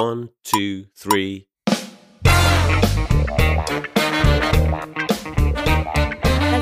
[0.00, 1.44] One, two, three.
[2.24, 2.32] 大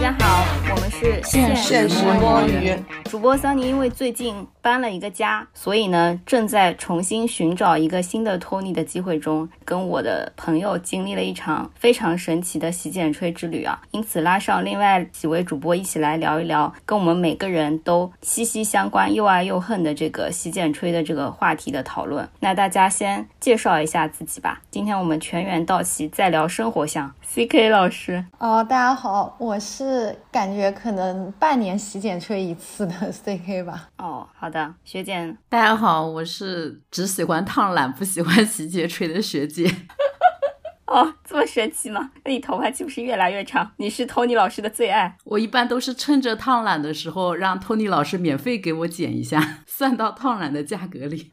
[0.00, 2.74] 家好，我们是现现实摸鱼，
[3.04, 22.28] 主播桑尼，因为最近搬了一个家，所以呢正在重新寻找一个新的托尼的机会中，跟我的朋友经历了一场非常神奇的洗剪吹之旅啊，因此拉上另外几位主播一起来聊一聊跟我们每个人都息息相关、又爱又恨的这个洗剪吹的这个话题的讨论。
[22.40, 24.60] 那大家先介绍一下自己吧。
[24.70, 27.10] 今天我们全员到齐，再聊生活项。
[27.22, 33.88] C.K 老师，哦，大家好，我是感觉可能半年洗剪吹一次的 C.K 吧。
[33.98, 39.68] 哦，好的，学姐，大家好，我是只喜欢烫染 不喜欢洗剪吹的学姐。
[40.86, 42.10] 哦，这么神奇吗？
[42.24, 43.70] 那你头发岂不是越来越长？
[43.76, 45.16] 你是 Tony 老师的最爱。
[45.24, 51.32] 我一般都是趁着烫染的时候，让 Tony 老师免费给我剪一下， 算到烫染的价格里。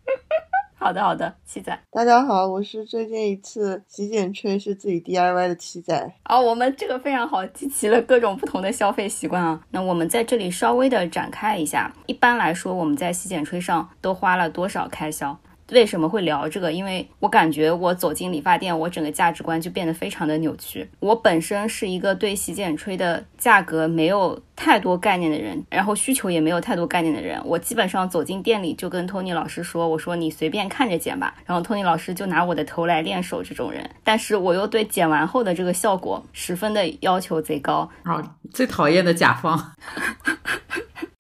[0.85, 1.75] 好的，好的，七仔。
[1.89, 6.13] 大家好，我是最近一次洗剪吹是自己 DIY 的七仔。
[6.29, 9.60] 哦，我们这个非常好，集齐了各种不同的消费习惯啊。
[9.71, 11.91] 那我们在这里稍微的展开一下。
[12.05, 15.35] 一般来说，我们在洗剪吹上都花了多少开销？
[15.71, 16.74] 为什么会聊这个？
[16.74, 20.90] 因为我感觉我走进理发店，我整个价值观就变得非常的扭曲。
[20.99, 27.40] 我本身是一个对洗剪吹的价格没有太多概念的人，然后需求也没有太多概念的人。
[27.46, 33.35] 我基本上走进店里就跟托尼老师说：“我说你随便看着剪吧。”然后托尼老师就拿我的头来练手。
[33.46, 37.88] 这种人，但是我又对剪完后的这个效果十分的要求贼高。
[38.02, 39.76] 啊，最讨厌的甲方。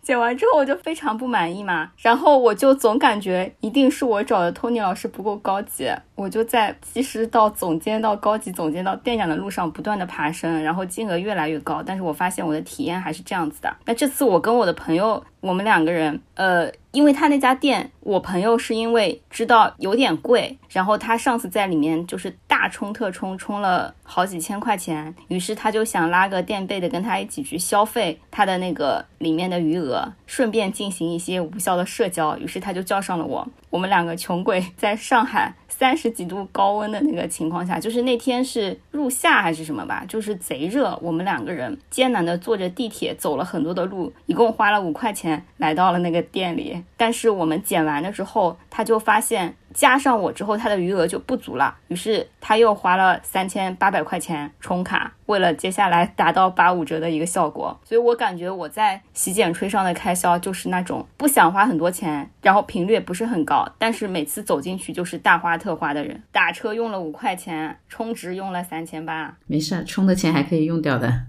[0.05, 13.75] 剪完之后我就非常不满意嘛，然后我就总感觉一定是我找的 Tony 老师不够高级，我就在其实到总监到高级总监到店长的路上不断的爬升，然后金额越来越高，但是我发现我的体验还是这样子的。
[13.85, 30.09] 那这次我跟我的朋友，我们两个人，呃，因为他那家店，我朋友是因为知道有点贵，然后他上次在里面就是大充特充充了好几千块钱，于是他就想拉个垫背的跟他一起去消费他的那个里面的余额。
[30.25, 33.45] 顺便进行一些无效的社交，于是他就叫上了我。
[33.69, 40.97] 我们两个穷鬼在上海三十几度高温的那个情况下，就是那天是入夏还是什么吧，就是贼热。
[41.01, 46.81] 我们两个人艰难的坐着地铁走了很多的路，一共花了五块钱来到了那个店里。
[46.95, 49.55] 但是我们剪完了之后，他就发现。
[49.75, 57.77] 加上我之后，他的余额就不足了，于是他又花了三千八百块钱充卡，为了接下来达到八五折的一个效果。
[57.83, 66.23] 所以我感觉我在洗剪吹上的开销就是那种不想花很多钱，然后频率也不是很高，但是每次走进去就是大花特花的人。
[66.31, 71.23] 打车用了五块钱，充值用了三千八，没事，充的钱还可以用掉的。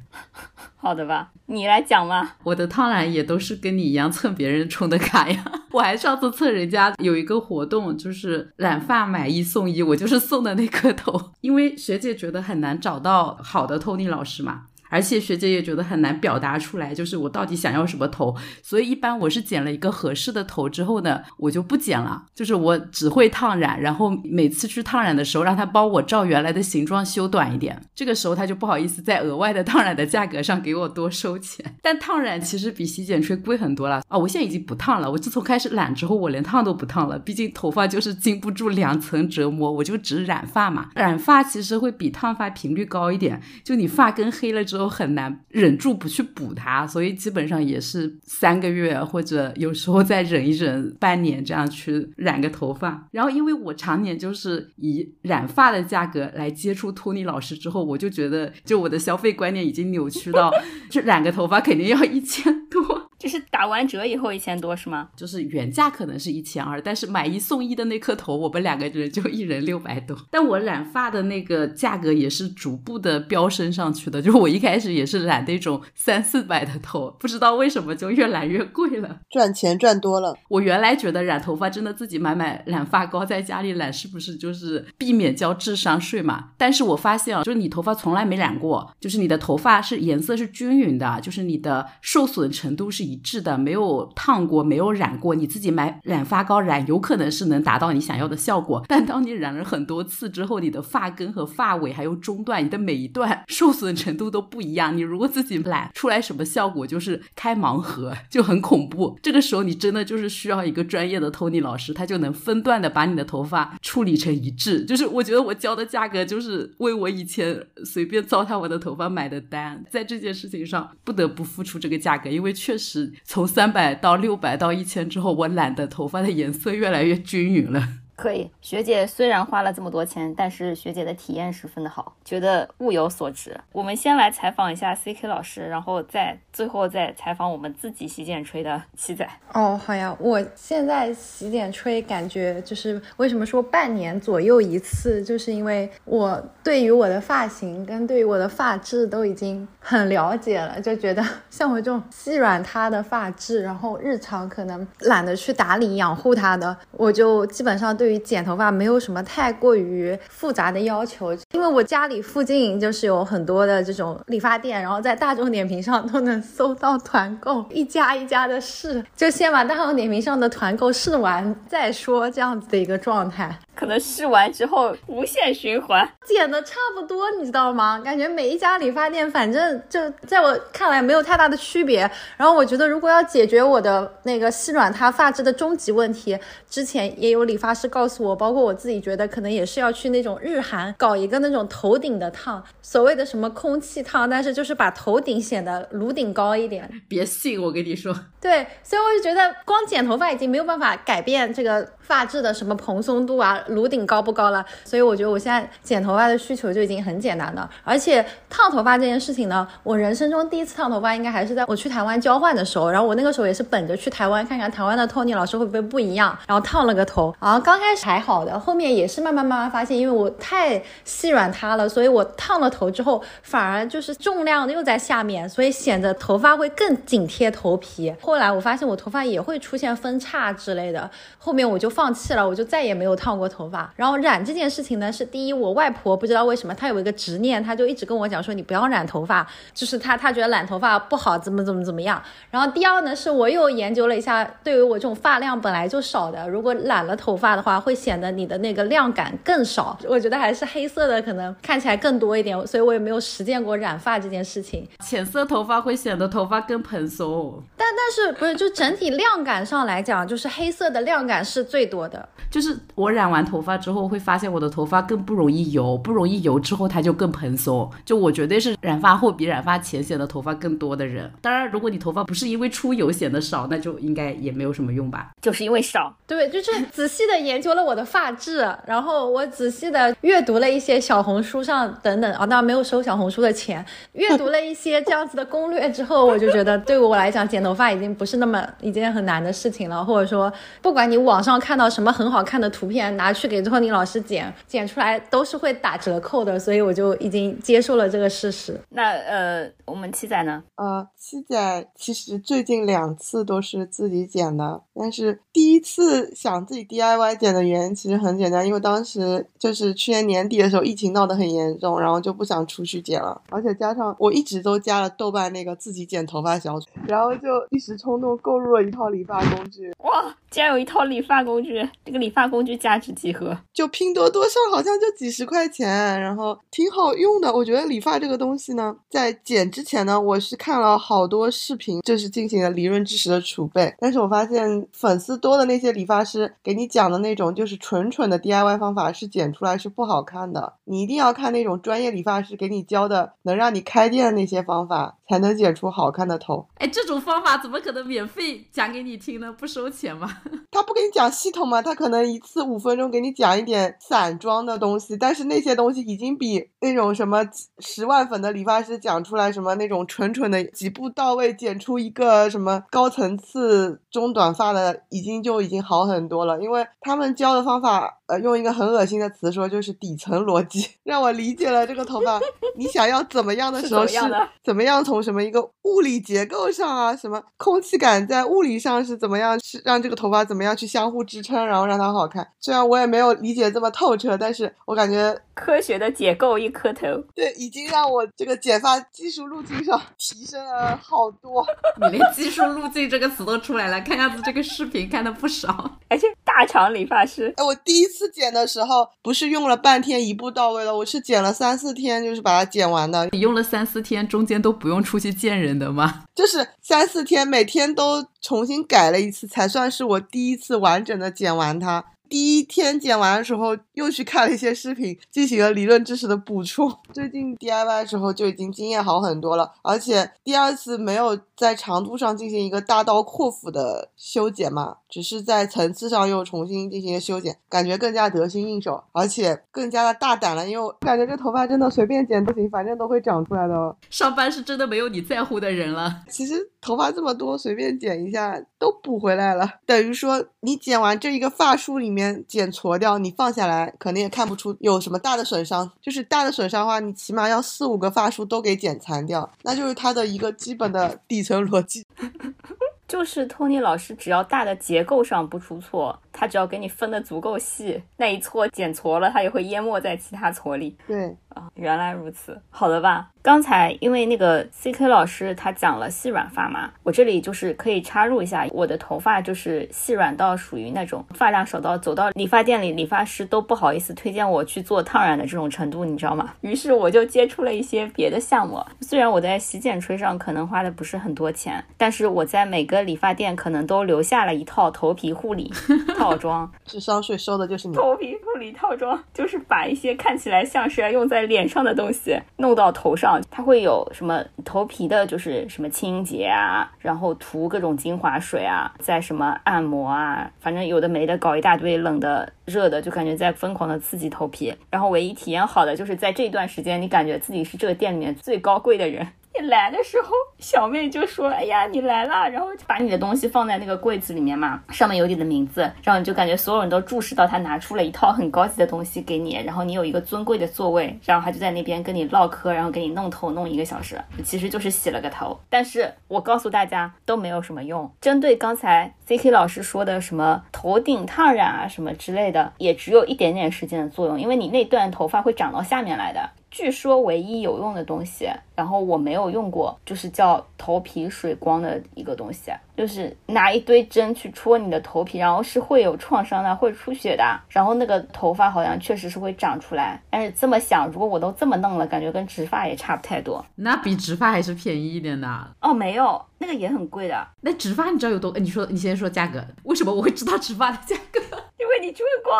[0.86, 2.36] 好的吧，你来讲吧。
[2.44, 5.44] 我的烫染也都是跟你一样蹭别人充的卡呀。
[5.72, 11.32] 我还上次蹭人家有一个活动，就是染发买一送一，我就是送的那颗头。
[11.40, 14.66] 因为学姐觉得很难找到好的 Tony 老师嘛。
[14.88, 31.76] 而且学姐也觉得很难表达出来，就是我到底想要什么头，所以一般我是剪了一个合适的头之后呢，我就不剪了，就是我只会烫染，然后每次去烫染的时候，让他帮我照原来的形状修短一点，这个时候他就不好意思在额外的烫染的价格上给我多收钱。
[31.82, 34.16] 但烫染其实比洗剪吹贵很多了啊！
[34.16, 40.90] 我现在已经不烫了，我自从开始染之后，我连烫都不烫了，毕竟头发就是经不住两层折磨，我就只染发嘛。
[40.94, 44.75] 染发其实会比烫发频率高一点，就你发根黑了之后。
[44.76, 53.08] 都很难忍住不去补它，所以基本上也是三个月或者有时候再忍一忍半年这样去染个头发。
[53.12, 60.50] 然后因为我常年就是以染发的价格来接触托尼老师之后，我就觉得就我的消费观念已经扭曲到，
[60.90, 62.95] 就染个头发肯定要一千多。
[63.26, 65.08] 就是打完折以后一千多是吗？
[65.16, 70.16] 就是原价可能是一千二，但是买一送一的那颗头，我们两个人就一人六百多。
[70.30, 80.36] 但我染发的那个价格也是逐步的飙升上去的，就是我一开始也是染那种三四百的头，不知道为什么就越染越贵了，赚钱赚多了。
[80.48, 86.50] 我原来觉得染头发真的自己买买染发膏在家里染，是不是就是避免交智商税嘛？
[86.56, 93.06] 但是我发现啊，就是你头发从来没染过，就是你的头发是颜色是均匀的，就是你的受损程度是。
[93.06, 98.84] 一一致的，没有烫过，没有染过，你自己买染发膏染，有可能是能达到你想要的效果。
[98.86, 104.94] 但当你染了很多次之后，你的发根和发尾还有中段，你的每一段受损程度都不一样。
[104.94, 109.18] 你如果自己染出来什么效果，就是开盲盒，就很恐怖。
[109.22, 114.84] 这个时候你真的就是需要一个专业的 Tony 老师，他就能分段的把你的头发处理成一致。
[114.84, 123.05] 就是我觉得我交的价格就是为我以前随便糟蹋我的头发买的单，在这件事情上不得不付出这个价格，因为确实。
[123.24, 127.88] 从三百到六百到一千之后，我染的头发的颜色越来越均匀了。
[128.16, 128.50] 可以。
[128.60, 133.56] 学姐虽然花了这么多钱，但是学姐的体验十分的好，觉得物有所值。
[133.72, 139.28] 我们先来采访一下 CK 老师，然后再最后再采访我们自己洗剪吹的七仔。
[139.52, 173.58] 哦，好呀，我现在洗剪吹感觉就是为什么说半年左右一次，就是因为我对于我的发型跟对于我的发质都已经很了解了，就觉得 像我这种细软塌的发质，然后日常可能懒得去打理养护它的，我就基本上对对于剪头发没有什么太过于复杂的要求，因为我家里附近就是有很多的这种理发店，然后在大众点评上都能搜到团购，一家一家的试，就先把大众点评上的团购试完再说，这样子的一个状态。
[173.76, 178.00] 可能试完之后无限循环，剪的差不多，你知道吗？
[178.00, 182.10] 感觉每一家理发店，反正就在我看来没有太大的区别。
[182.36, 186.38] 然后我觉得，如果要解决我的那个细软塌发质的终极问题，
[186.68, 196.90] 之前也有理发师告诉我，包括我自己觉得可能也是要去那种日韩搞一个那种头顶的烫，所谓的什么空气烫，但是就是把头顶显得颅顶高一点。
[197.06, 203.62] 别信我跟你说，对，所以我就觉得光剪头发已经没有办法改变这个发质的什么蓬松度啊。
[203.68, 204.64] 颅顶高不高了？
[204.84, 207.68] 所以我觉得我现在剪头发的需求就已经很简单了。
[207.82, 212.90] 而且烫头发这件事情呢，我人生中第一次烫头发应该还是在我去台湾交换的时候。
[212.90, 217.34] 然后我那个时候也是本着去台湾看看台湾的 Tony 老师会不会不一样，然后烫了个头。
[217.40, 228.14] 然后刚开始还好的，后面也是慢慢慢慢发现，因为我太细软塌了，所以我烫了头之后反而就是重量又在下面，所以显得头发会更紧贴头皮。
[228.20, 233.90] 后来我发现我头发也会出现分叉之类的，后面我就放弃了，我就再也没有烫过头发。
[233.96, 242.22] 然后染这件事情呢，是第一，我外婆不知道为什么她有一个执念，她就一直跟我讲说你不要染头发，就是她她觉得染头发不好，怎么怎么怎么样。
[242.50, 249.98] 然后第二呢，是我又研究了一下，对于我这种发量本来就少的，如果染了头发的话，会显得你的那个量感更少。
[250.06, 254.86] 我觉得还是黑色的可能看起来更多一点，所以我也没有实践过染发这件事情。
[255.00, 262.28] 浅色头发会显得头发更蓬松，但但是不是就整体量感上来讲，就是黑色的量感是最多的。
[262.50, 267.90] 就是我染完头发之后，会发现我的头发更不容易油，不容易油之后它就更蓬松。
[268.04, 271.30] 就我绝对是染发后比染发前显得头发更多的人。
[271.40, 275.30] 当然，如果你头发不是因为出油显得少，那就应该也没有什么用吧。
[275.42, 290.52] 就是因为少，对，就是仔细的研究了我的发质，然后我仔细的阅读了一些小红书上等等啊，当然没有收小红书的钱，阅读了一些这样子的攻略之后，我就觉得对我来讲剪头发已经不是那么一件很难的事情了，或者说
[290.82, 298.80] 不管你网上看到什么很好看的图片，拿去给托尼老师剪，剪出来都是会打折扣的，所以我就已经接受了这个事实。
[298.90, 300.62] 那呃，我们七仔呢？
[300.76, 319.92] 呃，七仔其实最近两次都是自己剪的，但是第一次想自己 DIY 剪的原因其实很简单，因为当时就是去年年底的时候，疫情闹得很严重，然后就不想出去剪了，而且加上我一直都加了豆瓣那个自己剪头发小组，然后就一时冲动购入了一套理发工具。
[320.00, 321.65] 哇，竟然有一套理发工具！
[322.04, 323.56] 这个理发工具价值几何？
[323.72, 327.52] 就拼多多上好像就几十块钱，然后挺好用的。
[327.52, 333.94] 我觉得理发这个东西呢，在剪之前呢，我是看了好多视频，就是进行了理论知识的储备。
[333.98, 340.74] 但是我发现粉丝多的那些理发师给你讲的那种就是纯纯的 DIY 方法，是剪出来是不好看的。
[340.84, 346.66] 你一定要看那种专业理发师给你教的，能让你开店的那些方法，才能剪出好看的头。
[346.76, 349.52] 哎，这种方法怎么可能免费讲给你听呢？
[349.52, 350.38] 不收钱吗？
[350.70, 351.82] 他不给你讲系统吗？
[351.82, 357.42] 他可能一次五分钟给你讲一点散装的东西，但是那些东西已经比那种什么
[357.78, 366.60] 十万粉的理发师讲出来什么那种蠢蠢的几步到位剪出一个什么高层次中短发的，已经就已经好很多了。
[366.60, 372.40] 因为他们教的方法，呃，用一个很恶心的词说，就是底层逻辑， 让我理解了这个头发
[372.76, 374.18] 你想要怎么样的时候是
[374.64, 382.46] 怎么样从什么一个物理结构上啊，什么空气感在物理上是怎么样，是让这个头发怎么样去相互支撑，然后让它好看。
[382.60, 391.66] 虽然我也没有理解这么透彻，但是我感觉科学的解构一颗头，对，已经让我这个剪发技术路径上提升了好多。
[391.98, 395.98] 你连技术路径这个词都出来了，看样子这个视频看的不少。
[396.08, 403.26] 而且大厂理发师，哎，我第一次剪的时候不是用了半天一步到位了，我是剪了三四天，就是把它剪完的。
[403.32, 406.24] 你用了三四天，中间都不用出去见人的吗？
[406.34, 412.04] 就是三四天，每天都重新改了一次，才算是我第一次完整的剪完它。
[412.28, 416.92] 第一天剪完的时候，又去看了一些视频，进行了理论知识的补充。
[417.12, 430.68] 最近 DIY 的时候就已经经验好很多了，而且第二次没有在长度上进行一个大刀阔斧的修剪嘛，只是在层次上又重新进行了修剪，感觉更加得心应手，而且更加的大胆了。
[430.68, 433.96] 因为我感觉这头发真的随便剪都行，反正都会长出来的哦。
[434.10, 436.22] 上班是真的没有你在乎的人了。
[436.28, 439.68] 其实头发这么多，随便剪一下都补回来了。
[439.84, 445.90] 等于说你剪完这一个发梳里面剪矬掉，你放下来可能也看不出有什么大的损伤。
[446.02, 452.04] 就是大的损伤的话，你起码要四五个发梳都给剪残掉，那就是它的一个基本的底层逻辑。
[453.08, 460.96] 就是托尼老师，只要大的结构上不出错，他只要给你分的足够细，那一撮剪错了，他也会淹没在其他撮里。
[461.06, 463.30] 对啊，原来如此，好的吧？
[463.40, 476.52] 刚才因为那个 C K 老师他讲了细软发嘛，我这里就是可以插入一下，我的头发就是细软到属于那种发量少到走到理发店里，理发师都不好意思推荐我去做烫染的这种程度，你知道吗？
[476.60, 485.72] 于是我就接触了一些别的项目，虽然我在洗剪吹上可能花的不是很多钱，但是我在每个理发店可能都留下了一套头皮护理
[486.18, 486.70] 套装。
[486.84, 487.94] 智商税收的就是你。
[487.94, 504.74] 头皮护理套装就是把一些看起来像是要用在脸上的东西弄到头上，它会有什么头皮的，就是什么清洁啊，然后涂各种精华水啊，再什么按摩啊，反正有的没的搞一大堆，冷的热的，就感觉在疯狂的刺激头皮。
[504.90, 509.26] 然后唯一体验好的就是在这段时间，你感觉自己是这个店里面最高贵的人。
[509.60, 525.58] 你来的时候，小妹就说：“哎呀，你来了。”然后就把你的东西放在那个柜子里面嘛，上面有你的名字，然后你就感觉所有人都注视到他拿出了一套很高级的东西给你，然后你有一个尊贵的座位，然后他就在那边跟你唠嗑，然后给你弄头弄一个小时，其实就是洗了个头。
[525.68, 528.10] 但是我告诉大家都没有什么用。
[528.20, 536.50] 针对刚才 C K 老师说的什么头顶烫染啊什么之类的，也只有一点点时间的作用，因为你那段头发会长到下面来的。
[536.70, 550.22] 据说唯一有用的东西，然后我没有用过，就是叫头皮水光的一个东西，就是拿一堆针去戳你的头皮，然后是会有创伤的，会出血的，然后那个头发好像确实是会长出来。
[550.30, 553.64] 但是这么想，如果我都这么弄了，感觉跟植发也差不太多。
[553.76, 555.74] 那比植发还是便宜一点的。
[555.80, 557.48] 哦，没有，那个也很贵的。
[557.62, 558.52] 那植发你知道有多？
[558.58, 561.40] 你说你先说价格，为什么我会知道植发的价格？
[561.78, 562.52] 因为你吹过，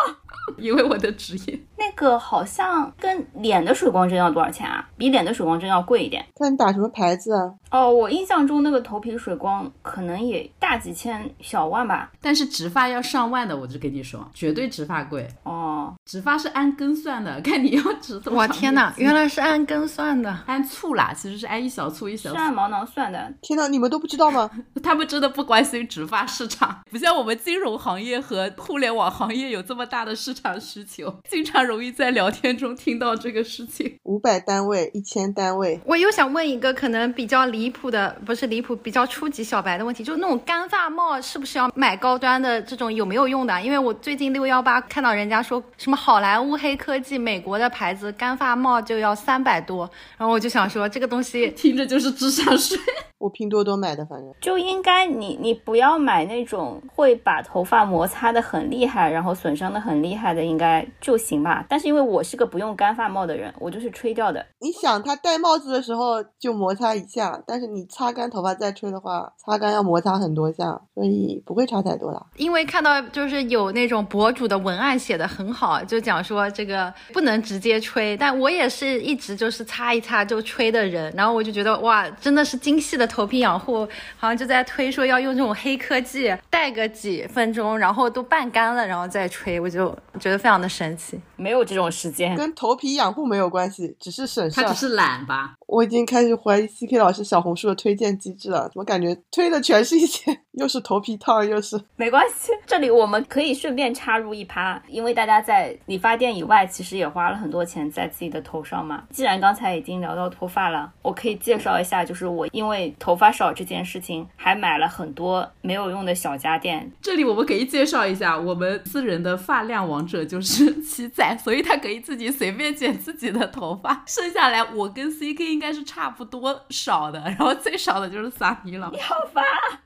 [0.57, 1.59] 因为我的职业。
[1.77, 4.87] 那个好像跟脸的水光针要多少钱啊？
[4.97, 6.25] 比脸的水光针要贵一点。
[6.35, 7.53] 看你打什么牌子啊？
[7.69, 12.11] 哦，我印象中那个头皮水光可能也大几千小万吧。
[12.21, 15.27] 但是植发要上万的，我就跟你说，绝对植发贵。
[15.43, 18.33] 哦，植发是按根算的，看你要植多。
[18.33, 22.29] 我天哪，原来是按根算的，按簇啦，其实是按一小簇一小。
[22.31, 23.33] 是按毛囊算的。
[23.41, 24.49] 天哪，你们都不知道吗？
[24.81, 33.97] 他们真的不关心植发市场， 不像我们金融行业和互联网行业有这么大的市场需求，经常容易在聊天中听到这个事情。
[34.03, 35.81] 五百单位，一千单位。
[35.97, 42.61] 我又想问一个可能比较离谱的，不是离谱，比较初级小白的问题，就是那种干发帽是不是要买高端的？
[42.61, 43.59] 这种有没有用的？
[43.63, 49.89] 因为我最近六幺八看到人家说什么好莱坞黑科技，美国的牌子干发帽就要三百多，
[50.19, 52.77] 然后我就想说这个东西 听着就是智商税。
[53.17, 61.65] 我拼多多买的，反正就应该你你不要买那种会把头发摩擦的很厉害，然后损伤的很厉害的，应该就行吧。
[61.67, 64.45] 但是因为我是个不用干发帽的人，我就是吹掉的。
[64.59, 72.21] 你想，他戴帽子的时候就摩擦一下，但是你擦干头发再吹的话，擦干要摩擦很多下，所以不会差太多啦。
[72.35, 91.17] 因为看到就是有那种博主的文案写的很好，就讲说这个不能直接吹，但我也是一直就是擦一擦就吹的人，然后我就觉得哇，真的是精细的头皮养护，好像就在推说要用这种黑科技，戴个几分钟，然后都半干了，然后再吹，我就觉得非常的神奇。
[91.37, 94.63] 没有这种时间，跟头皮养护没有关系，只是省事儿。
[94.63, 95.53] 他只是懒吧？
[95.67, 101.79] 我已经开始怀疑 CK 老师小红书的推荐机制了，怎么感觉推的全是一些又是头皮烫又是？
[101.95, 109.03] 没关系，这里我们可以顺便插入一趴，因为大家在理发店以外其实也花了很多钱在自己的头上嘛。
[109.11, 116.91] 既然刚才已经聊到脱发了，我可以介绍一下，就是我因为头发少这件事情，还买了很多没有用的小家电。
[117.01, 128.89] 这里我们可以介绍一下，我们私人的发量王者就是 七仔，所以他可以自己随便剪自己的头发，剩下来我跟 CK 应该是差不多少的，然后最少的就是萨尼了。
[128.93, 129.43] 你好烦，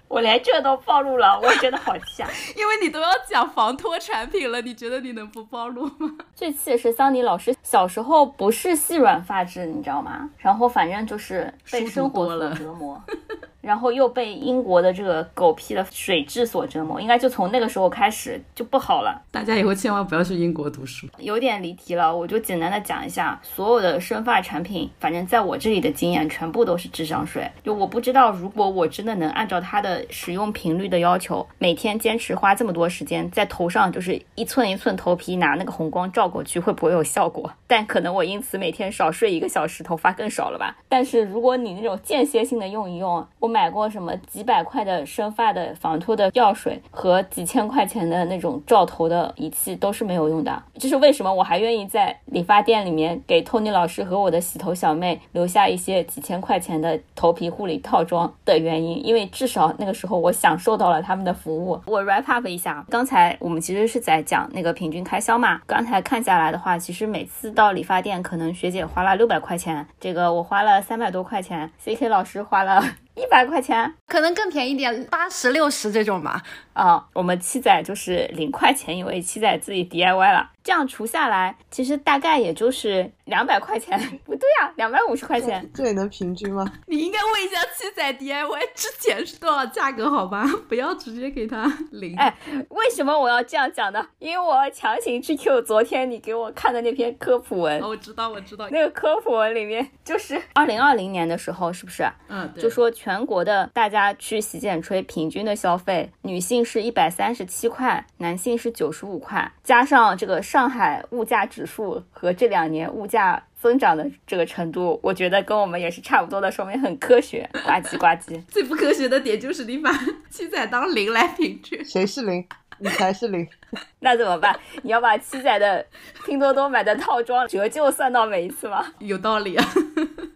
[0.08, 2.30] 我连这都暴露了，我真的好气啊！
[2.58, 6.10] 因为你都要讲防脱产品了，你觉得你能不暴露吗？
[6.36, 10.30] 最气的是桑尼老师小时候不是细软发质，你知道吗？
[10.38, 13.02] 然后反正就是被生活所折磨。
[13.62, 19.22] 然后又被英国的这个狗屁的水质所折磨，应该就从那个时候开始就不好了。
[19.32, 21.08] 大家以后千万不要去英国读书。
[21.18, 27.50] 有点离题了，我就简单的讲一下，所有的生发产品，反正在我这里的经验，全部都是智商税。
[27.64, 37.52] 就我不知道，如果我真的能按照它的使用频率的要求，每天坚持花这么多时间在头上，就是一寸一寸头皮拿那个红光照过去，会不会有效果？
[37.68, 40.76] 但可能我因此每天少睡一个小时，头发更少了吧。
[40.90, 50.64] 但是如果你那种间歇性的用一用，我买过什么几百块的生发的防脱的药水和几千块钱的那种照头的仪器，都是没有用的。
[50.76, 61.80] 这是为什么我还愿意在理发店里面给托尼老师和我的洗头小妹留下一些几千块钱的头皮护理套装的原因，因为至少那个时候我享受到了他们的服务。
[61.86, 72.82] 我 wrap up 一下，刚才我们其实是在讲那个平均开销嘛，刚才看下来的话，其实每次到理发店，可能学姐花了六百块钱，这个我花了三百多块钱，CK 老师花了。
[73.16, 76.42] 一百块钱，可能更便宜点，八十六十这种吧。
[76.74, 80.50] 啊，我们七仔就是零块钱，一位七仔自己 DIY 了。
[80.64, 84.00] 这样除下来，其实大概也就是两百块钱。
[84.24, 86.64] 不对啊， 两百五十块钱，这也能平均吗？
[86.86, 90.46] 你应该问一下七仔 DIY 之前是多少价格，好吧？
[90.70, 92.16] 不要直接给他零。
[92.16, 92.32] 哎，
[92.70, 94.06] 为什么我要这样讲呢？
[94.20, 97.82] 因为我强行去 Q 昨天你给我看的那篇科普文。
[97.82, 98.70] 我知道，我知道。
[98.70, 102.04] 那个科普文里面就是二零二零年的时候，是不是？
[102.28, 110.42] 嗯，就说全国的大家去洗剪吹平均的消费，女性是一百三十七块，男性是九十五块，加上这个。
[110.42, 117.50] 上海物价指数和这两年物价增长的这个程度，我觉得跟我们也是差不多的，说明很科学。
[117.54, 119.92] 呱唧呱唧，最不科学的点就是你把
[120.30, 122.46] 七仔当零来平均，谁是零？
[122.80, 123.48] 你才是零。
[124.00, 124.58] 那怎么办？
[124.84, 125.86] 你要把七仔的
[126.26, 128.86] 拼多多买的套装折旧算到每一次吗？
[129.00, 129.66] 有道理啊。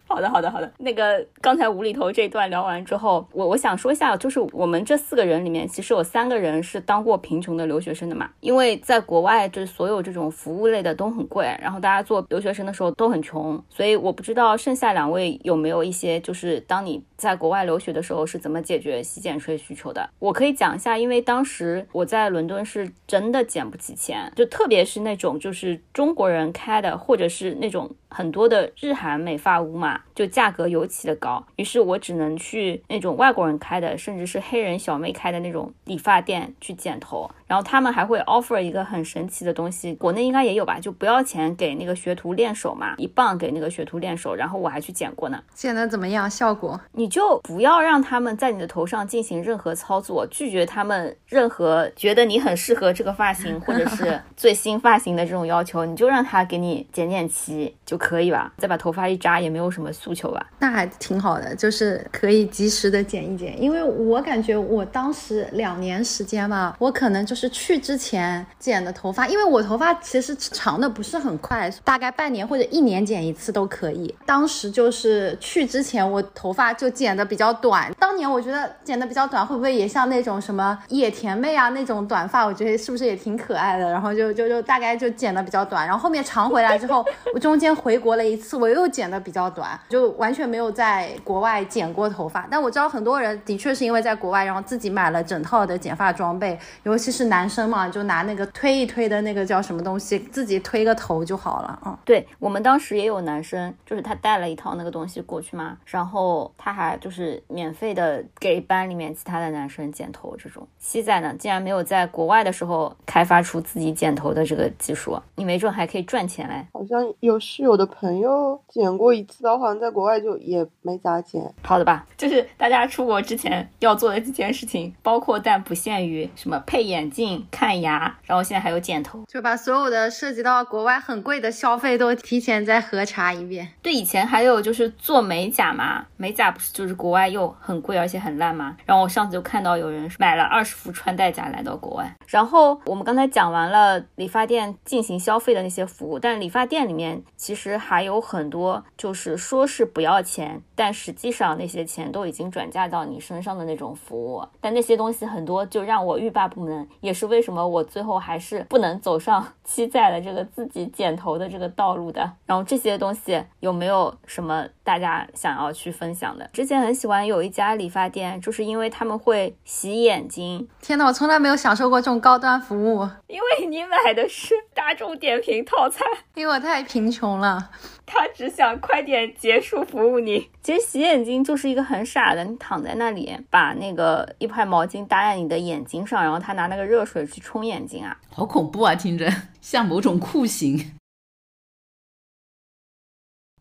[0.08, 0.72] 好的，好的，好的。
[0.78, 8.30] 那个刚才无厘头这段聊完之后，我我想说一下，就是我们这四个人里面，其实有三个人是当过贫穷的留学生的嘛。
[8.40, 20.08] 因为在国外，就是所有这种服务类的都很贵，然后大家做留学生的时候都很穷，所以我不知道剩下两位有没有一些，就是当你在国外留学的时候是怎么解决洗剪吹需求的。
[20.20, 27.90] 我可以讲一下，因为当时我在伦敦是真真的捡不起钱，就特别是那种就是中国人开的，或者是那种。
[28.08, 37.30] 很多的日韩美发屋嘛，就价格尤其的高，于是我只能去那种外国人开的，甚至是黑人小妹开的那种理发店去剪头。
[37.46, 44.34] 然后他们还会 offer 一个很神奇的东西，国内应该也有吧，就不要钱给那个学徒练手嘛，一磅给那个学徒练手。
[44.34, 46.28] 然后我还去剪过呢，剪的怎么样？
[46.28, 46.80] 效果？
[46.92, 60.44] 你就不要让他们在你的头上进行任何操作，拒绝他们任何觉得你很适合这个发型或者是最新发型的这种要求，你就让他给你剪剪齐就可以吧，再把头发一扎也没有什么诉求吧。
[60.58, 67.36] 那还挺好的，就是可以及时的剪一剪，因为我感觉我当时两年时间嘛，我可能就。
[67.36, 74.14] 是去之前剪的头发，因为我头发其实长的不是很快，大概半年或者一年剪一次都可以。
[74.24, 77.92] 当时就是去之前，我头发就剪的比较短。
[78.00, 82.46] 当年我觉得剪的比较短，会不会也像那种什么野田妹啊那种短发？
[82.46, 83.90] 我觉得是不是也挺可爱的？
[83.90, 85.86] 然后就就就大概就剪的比较短。
[85.86, 87.04] 然后后面长回来之后，
[87.34, 92.48] 我中间回国了一次，我又剪的比较短，就完全没有在国外剪过头发。
[92.50, 97.26] 但我知道很多人的确是因为在国外，然后自己买了整套的剪发装备，尤其是。
[97.26, 101.98] 男生嘛，就拿那个推一推的那个叫什么东西，自己推个头就好了啊。
[102.04, 110.36] 对我们当时也有男生，就是他带了一套那个东西过去嘛，然后他还就是免费的给班里面其他的男生剪头。
[110.36, 116.64] 这种西仔呢，竟然没有在国外的时候开发出自己剪头的这个技术，你没准还可以赚钱嘞。
[116.72, 121.42] 好像有室友的朋友剪过一次，好像在国外就也没咋剪。
[121.62, 127.46] 好的吧，就是大家出国之前要做的几件事情，包括但不限于什么配眼镜。
[127.50, 133.68] 看牙，然后现在还有剪头，就把所有的涉及到国外很贵的消费都提前再核查一遍。
[133.82, 138.76] 对，以前还有就是做美甲嘛，美甲不是就是国外又很贵而且很烂嘛？
[138.84, 142.16] 然后我上次就看到有人买了二十副穿戴甲来到国外。
[142.26, 154.46] 然后我们刚才讲完了理发店进行消费的那些服务，但理发店里面其实还有很多就是说是不要钱，但实际上那些钱都已经转嫁到你身上的那种服务。
[154.60, 156.86] 但那些东西很多就让我欲罢不能。
[157.00, 162.30] 也是为什么我最后还是不能走上 七仔的这个自己剪头的这个道路的。
[162.44, 166.46] 然后这些东西有没有什么大家想要去分享的？
[166.52, 170.68] 之前很喜欢有一家理发店，就是因为他们会洗眼睛。
[170.82, 177.55] 天呐，我从来没有享受过这种高端服务，因为你买的是大众点评套餐，因为我太贫穷了。
[178.06, 180.50] 他只想快点结束服务你。
[180.62, 188.94] 其实洗眼睛就是一个很傻的，你躺在那里，把那个一块毛巾搭在你的眼睛上，然后他拿那个热水去冲眼睛啊，好恐怖啊！
[188.94, 190.92] 听着像某种酷刑。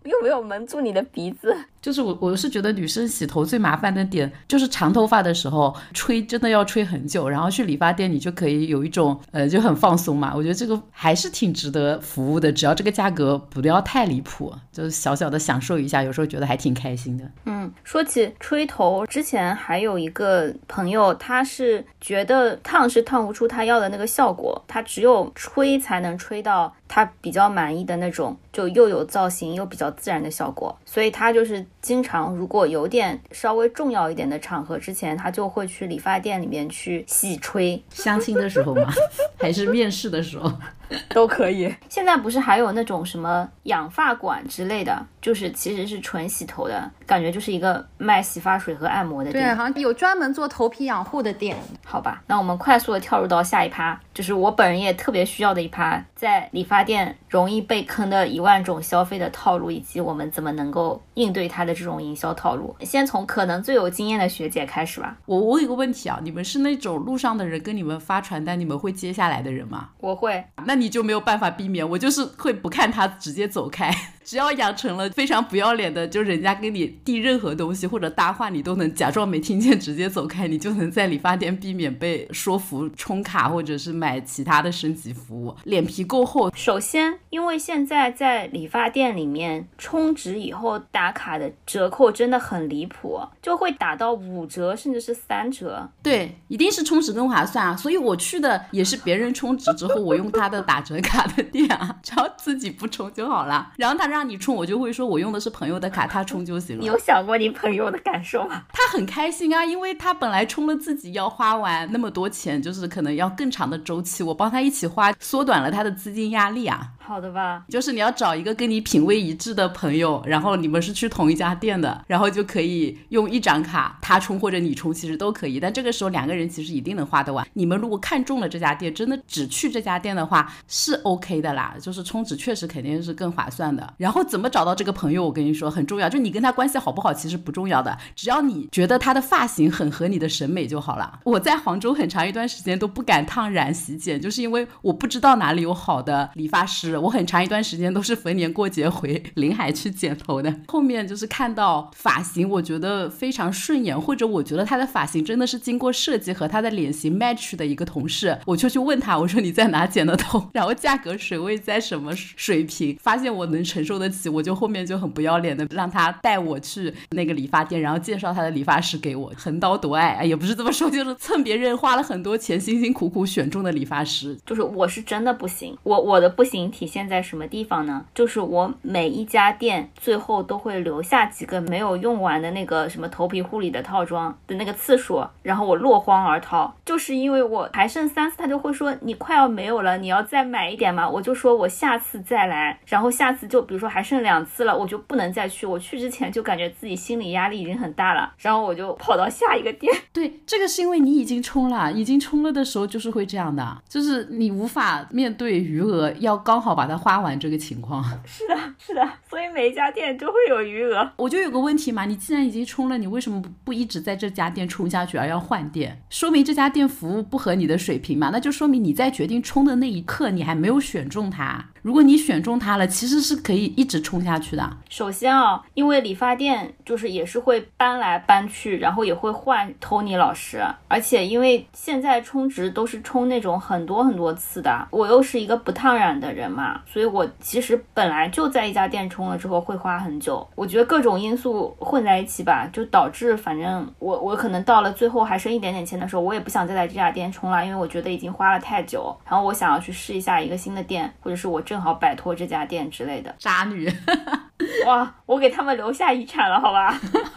[0.06, 1.66] 又没有蒙住你的鼻子。
[1.86, 7.30] 就是我，我是觉得女生洗头最麻烦的点，就是长头发的时候吹，真的要吹很久。
[7.30, 10.34] 然后去理发店，你就可以有一种呃，就很放松嘛。
[10.36, 17.32] 我觉得这个还是挺值得服务的，只要这个价格不要太离谱，就是小小的享受一下，有时候觉得还挺开心的。
[17.46, 31.64] 嗯，说起吹头，之前还有一个朋友，他是觉得烫是烫不出他要的那个效果，他只有吹才能吹到他比较满意的那种，就又有造型又比较自然的效果，所以他就是。
[31.86, 37.80] 经常如果有点稍微重要一点的场合之前，他就会去理发店里面去洗吹。
[37.92, 38.92] 相亲的时候吗？
[39.38, 40.52] 还是面试的时候？
[41.10, 41.74] 都可以。
[41.90, 49.44] 现在不是还有那种什么养发馆之类的，就是其实是纯洗头的感觉，就是一个卖洗发水和按摩的店。
[49.46, 51.58] 对，好像有专门做头皮养护的店。
[51.84, 62.76] 好吧，那我们快速的跳入到下一趴，就是我本人也特别需要的一趴，在理发店容易被坑的一万种消费的套路，以及我们怎么能够应对它的这种营销套路。
[62.82, 65.18] 先从可能最有经验的学姐开始吧。
[65.26, 69.90] 我我有个问题啊，你们是那种路上的人跟你们发传单，你们会接下来的人吗？
[70.00, 70.44] 我会。
[70.66, 74.15] 那你就没有办法避免，我就是会不看他，直接走开。
[74.26, 85.56] 只要养成了非常不要脸的，就人家跟你递任何东西或者搭话，你都能假装没听见，直接走开，你就能在理发店避免被说服充卡或者是买其他的升级服务。
[85.64, 86.52] 脸皮够厚。
[86.56, 95.88] 首先，因为现在在理发店里面充值以后打卡的折扣真的很离谱，就会打到五折甚至是三折。
[96.02, 97.78] 对，一定是充值更划算啊。
[97.78, 103.72] 所以我去的也是别人充值之后，我用他的打折卡的店啊，只要自己不充就好了。
[103.78, 104.15] 然后他让。
[104.16, 106.80] 让你充，我就会说，我用的是朋友的卡，他充就行了。
[106.80, 108.64] 你有想过你朋友的感受吗？
[108.72, 116.88] 他很开心啊，因为他本来充了自己要花完那么多钱，就是可能要更长的周期，我帮他一起花，缩短了他的资金压力啊。
[117.06, 125.60] 好的吧，就是你要找一个跟你品味一致的朋友，然后你们是去同一家店的，然后就可以用一张卡，他充或者你充，其实都可以。
[125.60, 127.48] 但这个时候两个人其实一定能花得完。
[127.54, 133.94] 你们如果看中了这家店，真的只去这家店的话，是 OK 的啦，就是充值确实肯定是更划算的。
[133.98, 141.20] 然后怎么找到这个朋友，我跟你说很重要，就你跟他关系好不好其实不重要的，只要你觉得他的发型很合你的审美就好了。
[141.24, 146.95] 我在杭州很长一段时间都不敢烫染洗剪，就是因为我不知道哪里有好的理发师。
[146.98, 150.54] 我很长一段时间都是逢年过节回 临海去剪头的。
[150.68, 176.85] 后面就是看到发型，我觉得非常顺眼，或者我觉得他的发型真的是经过设计和他的脸型 match 的一个同事，我就去问他，我说你在哪剪的头， 然后价格水位在什么水平，发现我能承受得起，我就后面就很不要脸的让他带我去那个理发店，然后介绍他的理发师给我，横刀夺爱，也不是这么说，就是蹭别人花了很多钱辛辛苦苦选中的理发师，就是我是真的不行，我我的不行体。
[176.86, 178.06] 现在什么地方呢？
[178.14, 191.10] 就是我每一家店最后都会留下几个没有用完的那个什么头皮护理的套装的那个次数，然后我落荒而逃，就是因为我还剩三次，他就会说你快要没有了，你要再买一点吗？
[191.10, 195.66] 我就说我下次再来，然后下次就比如说还剩两次了，我就不能再去。
[195.66, 199.92] 我去之前就感觉自己心理压力已经很大了，然后我就跑到下一个店。
[200.14, 206.75] 对，这个是因为你已经充了，已经充了的时候就是会这样的，就是你无法面对余额，要刚好。
[206.76, 208.04] 把它花完这个情况。
[208.26, 211.12] 是的，是的，所以每一家店都会有余额。
[211.18, 216.02] 我就有个问题嘛，你既然已经充了，你为什么不不一直在这家店充下去，而要换店？
[216.10, 218.30] 说明这家店服务不合你的水平嘛？
[218.32, 221.66] 那就说明你在决定充的那一刻，你还没有选中它。
[221.82, 224.78] 如果你选中它了，其实是可以一直充下去的。
[224.90, 240.48] 首先啊，因为理发店就是也是会搬来搬去，然后也会换 Tony 老师，而且因为现在充值都是充那种很多很多次的，我又是一个不烫染的人嘛，所以我其实本来就在一家店充了之后会花很久。
[240.56, 251.66] 我觉得各种因素混在一起吧，就导致反正我我可能到了最后还剩一点点钱的时候，我也不想再在这家店充了，因为我觉得已经花了太久，然后我想要去试一下一个新的店，或者是我。
[251.66, 253.92] 正好摆脱这家店之类的渣女，
[254.86, 255.12] 哇！
[255.26, 256.96] 我给他们留下遗产了，好吧？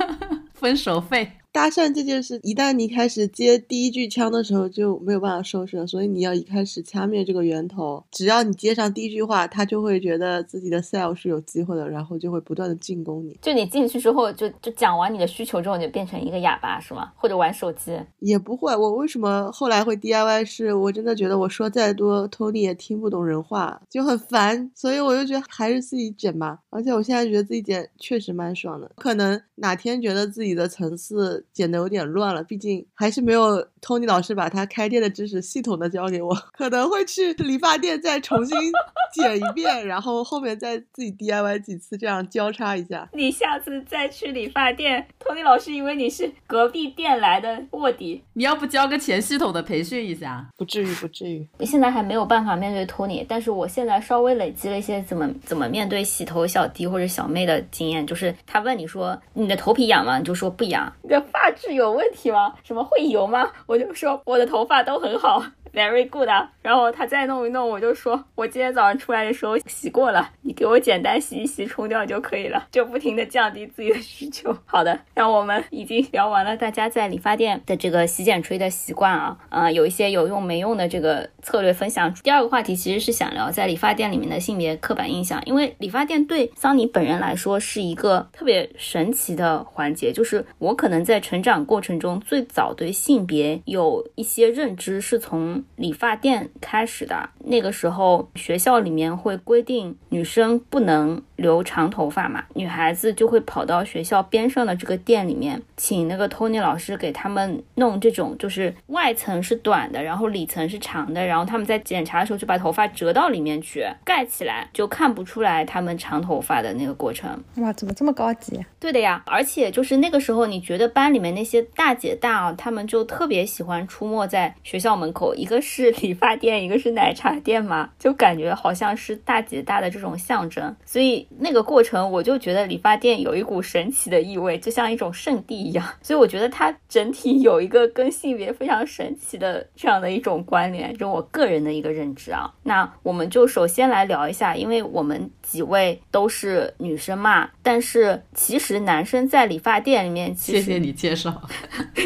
[0.52, 1.32] 分手费。
[1.58, 5.84] 搭讪这件事，一旦你开始接第一句枪的时候，就没有办法收拾了。
[5.84, 13.36] 所以你要一开始掐灭这个源头，只要你接上第一句话，他就会觉得自己的 sale 是有机会的，然后就会不断的进攻你。
[13.42, 17.10] 就你进去之后，就就讲完你的需求之后，你就变成一个哑巴是吗？
[17.16, 17.98] 或者玩手机？
[18.20, 18.76] 也不会。
[18.76, 20.44] 我为什么后来会 DIY？
[20.44, 24.70] 是我真的觉得我说再多，Tony 也听不懂人话，就很烦。
[24.76, 26.60] 所以我就觉得还是自己剪吧。
[26.70, 28.88] 而且我现在觉得自己剪确实蛮爽的。
[28.94, 38.56] 可能哪天觉得自己的层次剪的有点乱了，毕竟还是没有 Tony 老师把他开店的知识系统的教给我，可能会去理发店再重新
[39.14, 43.08] 剪一遍，然后后面再自己 DIY 几次，这样交叉一下。
[43.12, 50.46] 你下次再去理发店，Tony 老师以为你是隔壁店来的卧底，你要不交个钱系统的培训一下？
[50.56, 51.46] 不至于，不至于。
[51.60, 60.18] 现在还没有办法面对 Tony，但是我现在稍微累积了一些怎么怎么面对洗头小弟或者小妹的经验，就是他问你说你的头皮痒吗？
[60.18, 60.92] 你就说不痒。
[61.28, 62.54] 发质有问题吗？
[62.62, 63.50] 什么会油吗？
[63.66, 65.42] 我就说我的头发都很好。
[65.72, 74.56] Very good 啊，然后他再弄一弄，我就说，我今天早上出来的时候洗过了，你给我简单洗一洗，冲掉就可以了，就不停的降低自己的需求。
[74.66, 82.12] 好的，那我们已经聊完了大家在理发店的这个洗剪吹的习惯啊，啊，有一些有用没用的这个策略分享。
[82.14, 95.62] 第二个话题其实是想聊在理发店里面的性别刻板印象，因为理发店对桑尼本人来说是一个特别神奇的环节，就是我可能在成长过程中最早对性别有一些认知是从。
[95.76, 97.30] 理发店开始的。
[97.40, 117.42] 那个时候，学校里面会规定女生不能留长头发嘛，女孩子就会跑到学校边上的这个店里面，请那个 Tony 老师给他们弄这种，就是外层是短的，然后里层是长的，然后他们在检查的时候就把头发折到里面去盖起来，就看不出来他们长头发的那个过程。
[117.58, 118.60] 哇，怎么这么高级？
[118.80, 130.74] 对的呀，而且就是那个时候，你觉得班里面那些大姐大啊，他们就特别喜欢出没在学校门口，一个是理发店，一个是奶茶店嘛，就感觉好像是大姐大的这种象征。
[130.84, 135.86] 所以那个过程，我就觉得理发店有一股神奇的意味，就像一种圣地一样。
[136.00, 142.50] 所以我觉得它整体有一个跟性别非常神奇的这样的一种关联，就我个人的一个认知啊。
[142.62, 148.78] 那我们就首先来聊一下，因为我们几位都是女生嘛，但是其实。
[148.78, 151.42] 男生在理发店里面，谢谢你介绍，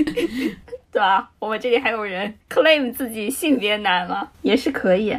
[0.91, 1.31] 对吧？
[1.39, 5.17] 我们这里还有人 claim 自己性别男了，也是可以。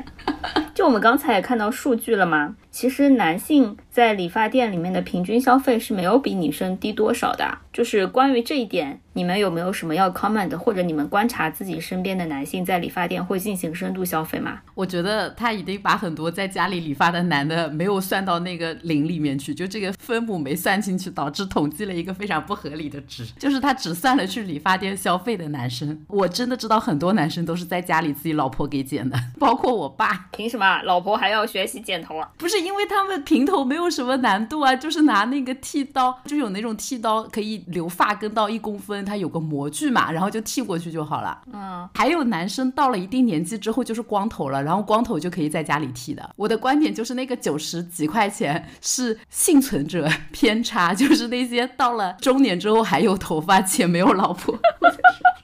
[0.73, 7.59] 就我们刚才也看到数据了嘛，其实男性在理发店里面的平均消费是没有比女生低多少的。
[7.71, 8.99] 就是关于这一点。
[9.15, 14.59] 你们有没有什么要 comment 或者你们观察自己身边的男性在理发店会进行深度消费吗？
[14.73, 26.03] 我觉得他已经把很多在家里理发的男的没有算到那个零里面去，就这个分母没算进去，导致统计了一个非常不合理的值，就是他只算了去理发店消费的男生。
[26.07, 30.27] 我真的知道很多男生都是在家里自己老婆给剪的，包括我爸。
[30.31, 32.27] 凭什么老婆还要学习剪头啊？
[32.39, 39.93] 不是因为他们平头没有什么难度啊，就是拿那个剃刀，就有那种剃刀可以留发根到一公分，它有个模具。
[39.93, 41.39] 嘛，然后就剃过去就好了。
[41.51, 46.27] 嗯，还有男生到了一定年纪之后就是光头了，然后光头就可以在家里剃的。
[46.35, 54.57] 我的观点就是那个九十几块钱是幸存者偏差，就是那些到了中年之后还有头发且没有老婆。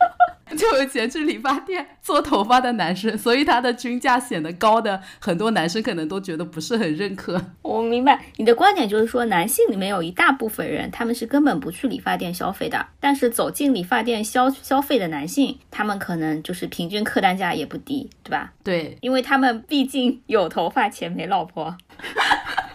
[0.58, 7.40] 就有钱去理发店做头发的男生，所以他的均价显得高的很多男生可能都觉得不是很认可。
[7.62, 18.54] 我明白你的观点，就是说男性里面有一大部分人，他们是根本不去理发店消费的，但是走进理发店消消费的男性，他们可能就是平均客单价也不低，对吧？
[18.64, 21.78] 对，因为他们毕竟有头发且没老婆。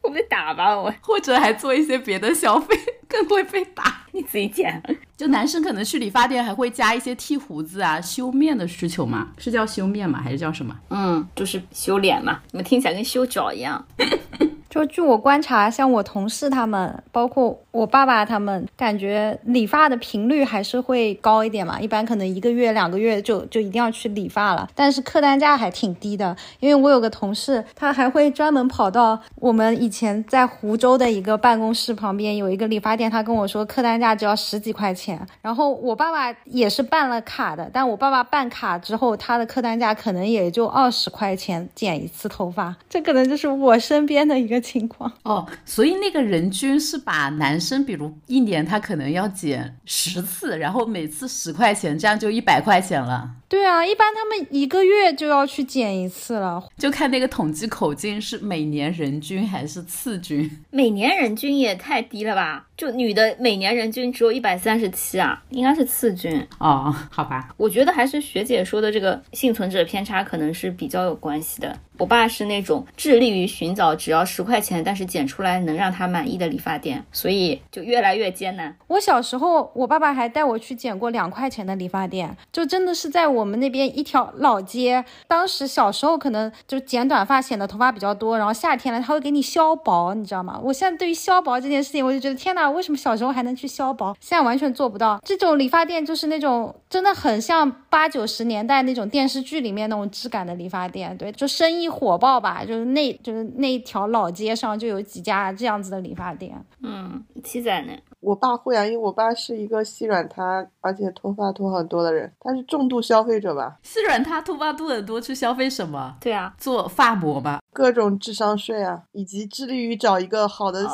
[0.04, 2.74] 我被打吧，我或者还做一些别的消费，
[3.08, 3.98] 更会被打。
[4.12, 4.82] 你自己剪。
[5.16, 9.28] 就男生可能去理发店还会加一些剃胡子啊、修面的需求吗？
[9.38, 10.20] 是叫修面吗？
[10.22, 10.74] 还是叫什么？
[10.90, 12.40] 嗯，就是修脸嘛。
[12.48, 13.84] 怎么听起来跟修脚一样？
[14.70, 21.80] 就据我观察，像我同事他们，包括我爸爸他们，感觉理发的频率还是会高一点嘛。
[21.80, 26.36] 一般可能一个月、两个月就就一定要去理发了，但是客单价还挺低的。
[26.60, 35.20] 因为我有个同事，他还会专门跑到我们以前在湖州的一个办公室旁边有一个理发店，他跟我说客单价只要十几块钱。
[35.42, 42.76] 然后我爸爸也是办了卡的，但我爸爸办卡之后，他的客单价可能也就二十块钱剪一次头发。
[42.88, 44.59] 这可能就是我身边的一个。
[44.60, 53.30] 情况哦，所以那个人均是把男生，比如一年他可能要减十次，然后每次十块钱，这样就一百块钱了。
[53.50, 56.62] 对啊，一般他们一个月就要去剪一次了。
[56.78, 60.48] 就看那个统计口径是每年人均还是次均。
[60.70, 62.68] 每年人均也太低了吧？
[62.76, 66.40] 就女的每年人均只有一百三十七啊，应该是次均。
[66.58, 71.76] 哦，好吧，我觉得还是学姐说的这个幸存者偏差可能是比较有关系的。
[71.98, 78.74] 我爸是那种致力于寻找只要十块钱，但是剪出来能让他满意的理发店，所以就越来越艰难。
[78.86, 85.04] 我小时候，我爸爸还带我去剪过两块钱的理发店，就真的是在我们那边一条老街。
[85.26, 90.60] 当时小时候可能就剪短发显得头发比较多，然后夏天了他会给你削薄，你知道吗？
[90.62, 95.20] 我现在对于削薄这件事情，我就觉得天哪，为什么小时候还能去削薄，现在完全做不到。
[95.24, 101.90] 这种理发店就是那种真的很像八九十年代那种电视剧里面那种质感的理发店，对，就生意。
[101.90, 106.56] 火爆吧，就是那，就是那条老街上就有几家这样子的理发店。
[106.82, 107.92] 嗯，七仔呢？
[108.20, 113.78] 我爸会啊，因为我爸是一个细软塌，而且脱发脱很多的人，他是重度消费者吧？
[113.82, 116.16] 细软塌脱发脱很多，去消费什么？
[116.20, 120.86] 对啊，做发膜吧，各种智商税啊，以及致力于找一个好的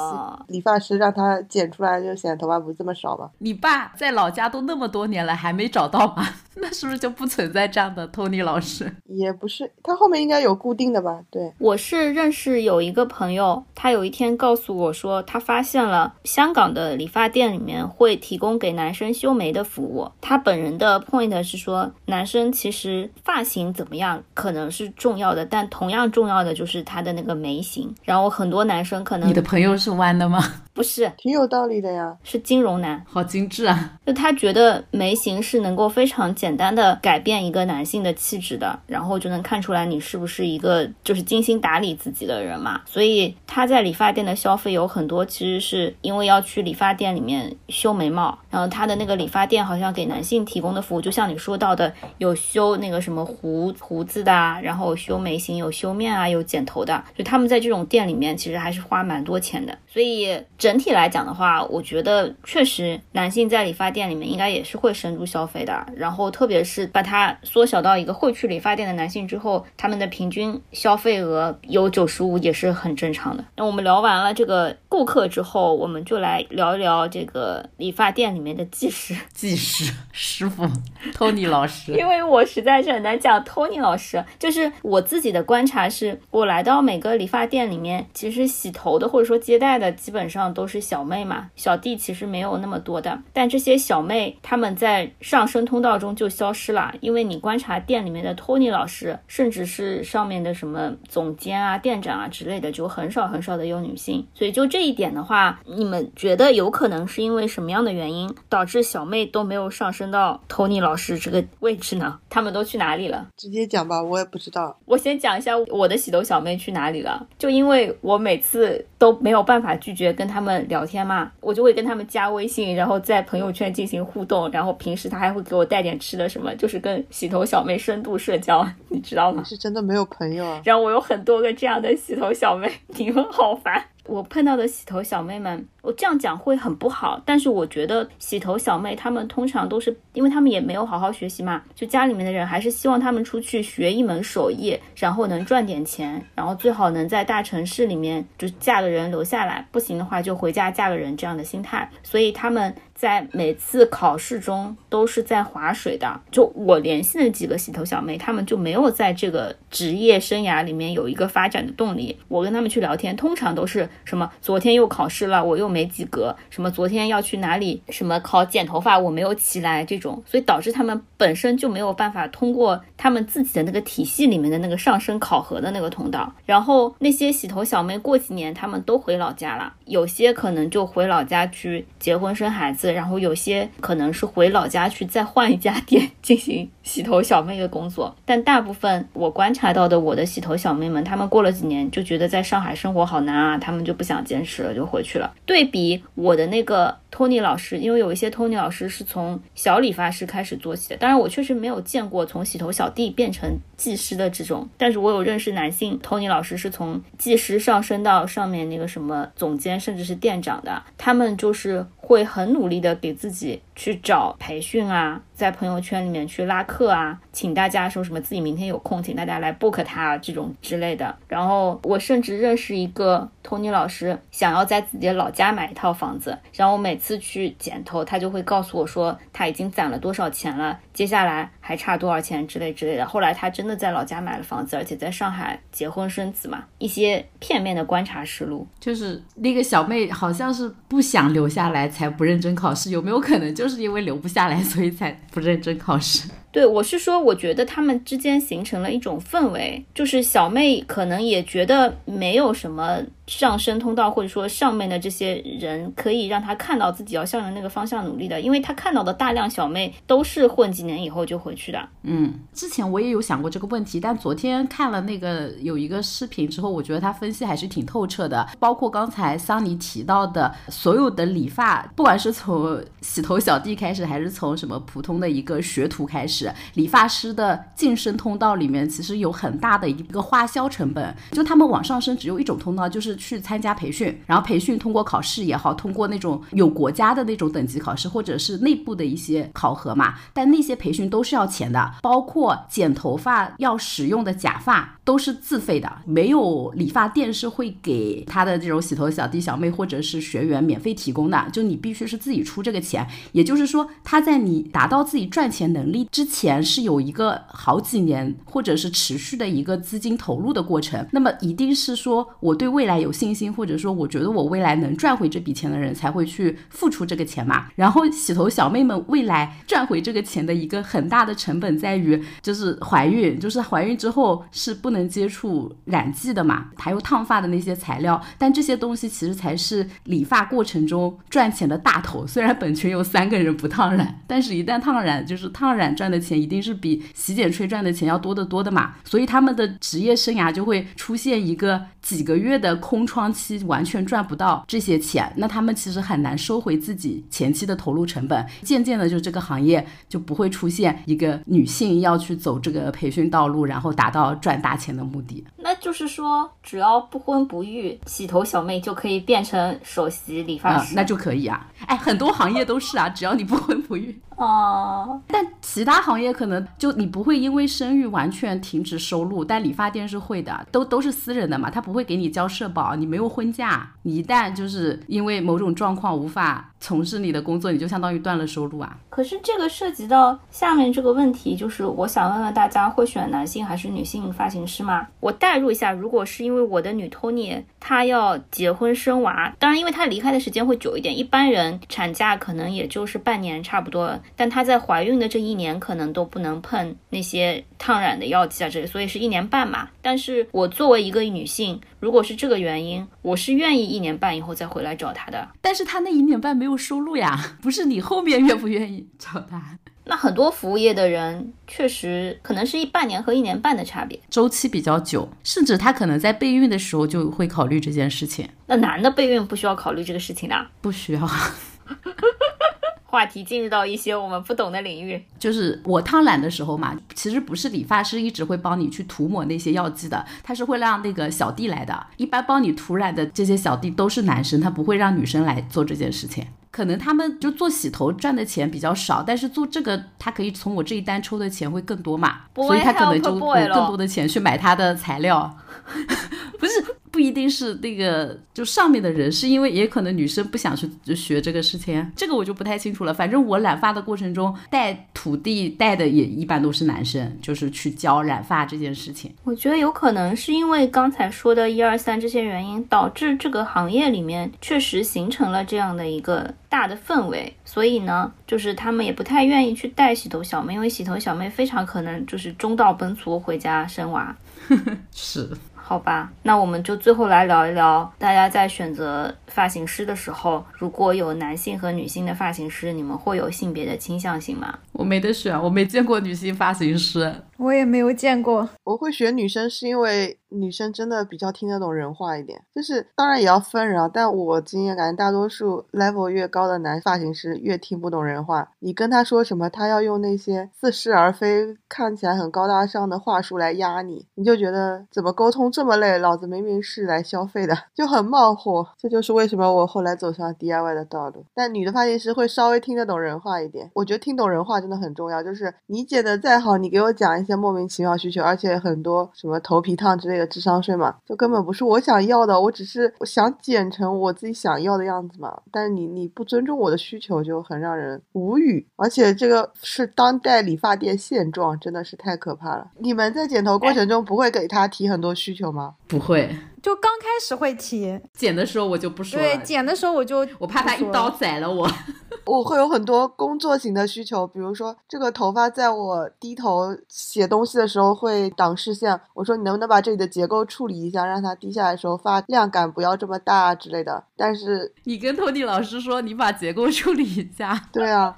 [0.49, 3.31] 理发师，让他剪出来就显得头发不这么少吧。
[3.39, 6.25] 你爸在老家都那么多年了，还没找到吗？
[6.59, 8.91] 那是不是就不存在这样的 Tony 老师？
[9.05, 11.21] 也不是，他后面应该有固定的吧？
[11.31, 20.07] 对，我是认识有一个朋友，他有一天告诉我说，他发现了香港的理发店里面会提供给男生修眉的服务。
[20.21, 27.95] 他本人的 point 是说，男生其实发型怎么样可能是重要的，但同样重要的就是他的那个眉形。
[28.05, 30.45] 然后很多男生可能你的朋友是弯的吗？
[30.75, 33.93] 不是，挺有道理的呀，是金融男，好精致啊！
[34.05, 42.83] 就他觉得眉形是能够非常简单的改变一个男性的气质的，然后就能看出来你是不是一个就是精心打理自己的人嘛。
[42.85, 60.17] 所以他在理发店的消费有很多，其实是因为要去理发店里面修眉毛，然后他的那个理发店好像给男性提供的服务，就像你说到的，有修那个什么胡胡子的，然后修眉形，有修面啊，有剪头的，就他们在这种店里面其实还是花蛮多钱的，所以。
[60.59, 65.87] 整体来讲的话，我觉得确实男性在理发店里面应该也是会深入消费的。
[65.95, 73.45] 然后特别是把它缩小到一个会去理发店的男性之后，他们的平均消费额有九十五也是很正常的。
[73.57, 79.15] 那我们聊完了这个顾客之后，我们就来聊一聊这个理发店里面的技师。
[79.35, 80.67] 技师师傅
[81.13, 81.93] ，Tony 老师。
[81.93, 90.47] 因为我实在是很难讲 Tony 老师，就是我自己的观察是，我来到每个理发店里面，其实洗头的或者说接待的基本上。
[90.57, 112.19] 都是小妹嘛，小弟其实没有那么多的，但这些小妹他们在上升通道中就消失了，因为你观察店里面的托尼老师，甚至是上面的什么总监啊、店长啊之类的，就很少很少的有女性，所以就这一点的话，你们觉得有可能是因为什么样的原因导致小妹都没有上升到托尼老师这个位置呢？
[112.31, 113.27] 他们都去哪里了？
[113.37, 114.75] 直接讲吧，我也不知道。
[114.87, 120.47] 我先讲一下我的洗头小妹去哪里了，就因为我每次都没有办法拒绝跟他们。
[120.47, 129.43] 们聊天嘛，我就会跟他们加微信，然后在朋友圈进行互动，然后平时他还会给我带点吃的什么，就是跟洗头小妹深度社交，你知道吗？
[129.43, 130.63] 是真的没有朋友啊。
[130.65, 133.85] 然后我有很多个这样的洗头小妹，你们好烦。
[134.09, 152.75] 我碰到的洗头小妹们，我这样讲会很不好，但是我觉得洗头小妹她们通常都是，因为她们也没有好好学习嘛，就家里面的人还是希望她们出去学一门手艺，然后能赚点钱，然后最好能在大城市里面就嫁个人留下来，不行的话就回家嫁个人这样的心态，所以她们。
[152.97, 156.19] 在每次考试中都是在划水的。
[156.33, 162.19] 就我联系的几个洗头小妹，她们就没有在这个职业生涯里面有一个发展的动力。
[162.29, 176.33] 我跟她们去聊天，通常都是什么昨天又考试了，我又没及格；什么昨天要去哪里，什么考剪头发，我没有起来这种，所以导致她们本身就没有办法通过他们自己的那个体系里面的那个上升考核的那个通道。
[176.47, 182.86] 然后那些洗头小妹过几年，她们都回老家了，有些可能就回老家去结婚生孩子。
[182.93, 195.35] 然后有些可能是回老家去再换一家店 进行洗头小妹的工作，但大部分我观察到的我的洗头小妹们，她们过了几年就觉得在上海生活好难啊，她们就不想坚持了，就回去了。
[195.45, 196.97] 对比我的那个。
[197.09, 215.23] 托尼老师，因为有一些托尼老师是从小理发师开始做起的，当然我确实没有见过从洗头小弟变成技师的这种，但是我有认识男性托尼老师是从技师上升到上面那个什么总监，甚至是店长的，他们就是会很努力的给自己去找培训啊。
[215.37, 221.15] 在朋友圈里面去拉客啊，请大家说什么自己明天有空，请大家来 book 他这种之类的。
[221.29, 231.49] 然后我甚至认识一个托尼老师，想要在自己的老家买一套房子，然后我每次去剪头，他就会告诉我说他已经攒了多少钱了，接下来。
[231.67, 233.05] 还差多少钱之类之类的。
[233.05, 238.65] 后来他真的在老家买了房子，而且在上海结婚生子嘛，一些片面的观察实录。
[238.79, 246.29] 就是那个小妹好像是不想留下来才不认真考试，有没有可能就是因为留不下来，所以才不认真考试？
[246.57, 261.89] 对，我是说，我觉得他们之间形成了一种氛围，就是小妹可能也觉得没有什么上升通道，或者说上面的这些人可以让她看到自己要向着那个方向努力的，因为她看到的大量小妹都是混几年以后就回去的。
[262.05, 268.49] 嗯，之前我也有想过这个问题，但昨天看了那个有一个视频之后，我觉得他分析还是挺透彻的。
[268.59, 276.46] 包括刚才桑尼提到的所有的理发，不管是从洗头小弟开始，还是从什么普通的一个学徒开始。
[276.75, 281.15] 理发师的晋升通道里面，其实有很大的一个花销成本。
[281.33, 290.15] 就他们往上升只有一种通道，就是去参加培训，然后培训通过考试也好，通过那种有国家的那种等级考试，或者是内部的一些考核嘛。
[290.33, 303.07] 但那些培训都是要钱的，包括剪头发要使用的假发都是自费的，没有理发店是会给他的这种洗头小弟小妹或者是学员免费提供的，就你必须是自己出这个钱。
[303.33, 306.57] 也就是说，他在你达到自己赚钱能力之前。
[306.67, 317.69] 是有一个好几年或者是持续的一个资金投入的过程，那么一定是说我对未来有信心，或者说我觉得我未来能赚回这笔钱的人才会去付出这个钱嘛。
[317.77, 332.27] 然后洗头小妹们未来赚回这个钱的一个很大的成本在于就是怀孕，就是怀孕之后是不能接触染剂的嘛，还有烫发的那些材料，但这些东西其实才是理发过程中赚钱的大头。
[332.27, 336.37] 虽然本群有三个人不烫染，但是一旦烫染，就是烫染赚的的钱。
[336.37, 348.47] 一定是比洗剪吹赚的钱要多得多的嘛，所以他们的职业生涯就会出现一个几个月的空窗期，完全赚不到这些钱，那他们其实很难收回自己前期的投入成本。
[348.63, 355.43] 渐渐的，就这个行业就不会出现一个女性要去走这个培训道路，然后达到赚大钱的目的。
[355.67, 361.67] 那就是说，只要不婚不育，洗头小妹就可以变成首席理发师，那就可以啊。
[361.87, 364.17] 哎，很多行业都是啊，只要你不婚不育。
[364.37, 378.97] 哦，但其他行业可能就你不会因为生育完全停止收入，但理发店是会的，都都是私人的嘛，他不会给你交社保，你没有婚假，你一旦就是因为某种状况无法从事你的工作，你就相当于断了收入啊。
[379.11, 385.05] 可是这个涉及到下面这个问题，就是我想问问大家，会选男性还是女性发型师吗？
[385.19, 394.17] 我代入一下，如果是因为我的女 Tony 她要结婚生娃，当然因为她离开的时间会久一点，一般人产假可能也就是半年差不多。
[394.37, 399.89] 但她在怀孕的这一年，可能都不能碰那些烫染的药剂啊，这所以是一年半嘛。
[400.01, 405.49] 但是我作为一个女性，如果是这个原因，我是愿意一年半以后再回来找她的。
[405.61, 409.79] 但是她那一年半没有收入呀， 不是你后面愿不愿意 找他？
[410.09, 418.49] 那很多服务业的人确实可能是一半年和一年半的差别，周期比较久，甚至他可能在备孕的时候就会考虑这件事情。
[418.67, 420.67] 那男的备孕不需要考虑这个事情的？
[420.81, 421.29] 不需要。
[423.17, 432.07] 话题进入到一些我们不懂的领域，就是我烫染的时候嘛，其实不是理发师一直会帮你去涂抹那些药剂的，他是会让那个小弟来的。
[432.19, 436.47] 一般帮你涂染的这些小弟都是男生，他不会让女生来做这件事情。
[436.71, 445.57] 可能他们就做洗头赚的钱比较少，但是做这个他可以从我这一单抽的钱会更多嘛，所以他可能就有更多的钱去买他的材料，
[446.61, 446.85] 不是。
[447.17, 453.15] 不一定是那个就上面的人，是因为也可能女生不想去学这个事情，这个我就不太清楚了。
[453.15, 459.35] 反正我染发的过程中带徒弟带的也一般都是男生，就是去教染发这件事情。
[459.45, 474.37] 我觉得有可能是因为刚才说的一二三这些原因，导致这个行业里面确实形成了这样的一个大的氛围，所以呢，就是他们也不太愿意去带洗头小妹，因为洗头小妹非常可能就是中道奔殂回家生娃。
[475.11, 475.49] 是。
[475.89, 484.77] 好吧，那我们就最后来聊一聊，大家在选择发型师的时候，如果有男性和女性的发型师，你们会有性别的倾向性吗？
[484.91, 487.33] 我没得选，我没见过女性发型师。
[487.57, 494.07] 我也没有见过，我会选女生是因为女生真的比较听得懂人话一点，就是当然也要分人啊。
[494.13, 506.19] 但我经验感觉大多数 level 越高的男发型师越听不懂人话，你跟他说什么，他要用那些似是而非、看起来很高大上的话术来压你，你就觉得怎么沟通这么累？
[506.19, 508.87] 老子明明是来消费的，就很冒火。
[508.99, 511.43] 这就是为什么我后来走上 DIY 的道路。
[511.55, 515.43] 但女的发型师会稍微听得懂人话一点，我觉得听懂人话真的很重要。
[515.43, 517.47] 就是你剪的再好，你给我讲一。
[517.47, 525.61] 些莫名其妙需求，而且很多什么头皮烫之类的智商税嘛，就根本不是我想要的，我只是想剪成我自己想要的样子嘛。
[525.71, 528.87] 但是你你不尊重我的需求，就很让人无语。
[528.97, 532.91] 而且这个是当代理发店现状，真的是太可怕了。
[532.99, 535.95] 你们在剪头过程中不会给他提很多需求吗？
[536.07, 536.49] 不会，
[536.87, 541.91] 就刚开始会提，剪的时候我就不说了，对，剪的时候我就我怕他一刀宰了我。
[542.47, 554.23] 我会有很多工作型的需求，比如说这个头发在我低头写东西的时候会挡视线，我说你能不能把这里的结构处理一下，让它低下来的时候发量感不要这么大之类的。
[554.37, 557.89] 但是你跟托尼老师说，你把结构处理一下。
[557.93, 558.33] 对啊，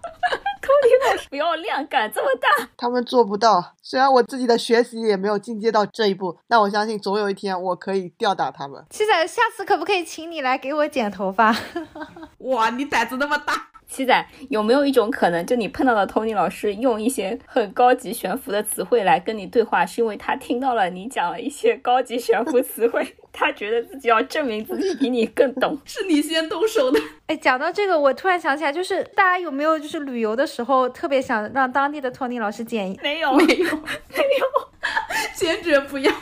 [1.11, 3.75] 老师不要量感这么大，他们做不到。
[3.83, 8.85] 虽然我自己的学习也没有进阶到这一步，但我相信总有一天我可以吊打他们。
[8.91, 11.57] 七仔，下次可不可以请你来给我剪头发？
[12.39, 13.69] 哇，你胆子那么大！
[13.89, 27.01] 七仔，有没有一种可能，就你碰到的 Tony 老师用一些很高级悬浮的词汇来跟你对话，是因为他听到了你讲了一些高级悬浮词汇， 他觉得自己要证明自己比你更懂，是你先动手的。
[27.27, 32.95] 哎，讲到这个，我突然想起来，就是大家有没有就是旅游的时候特别想让当地的 Tony 老师剪？
[33.03, 33.65] 没有，没有，
[34.15, 34.47] 没有，
[35.35, 36.13] 坚决不要。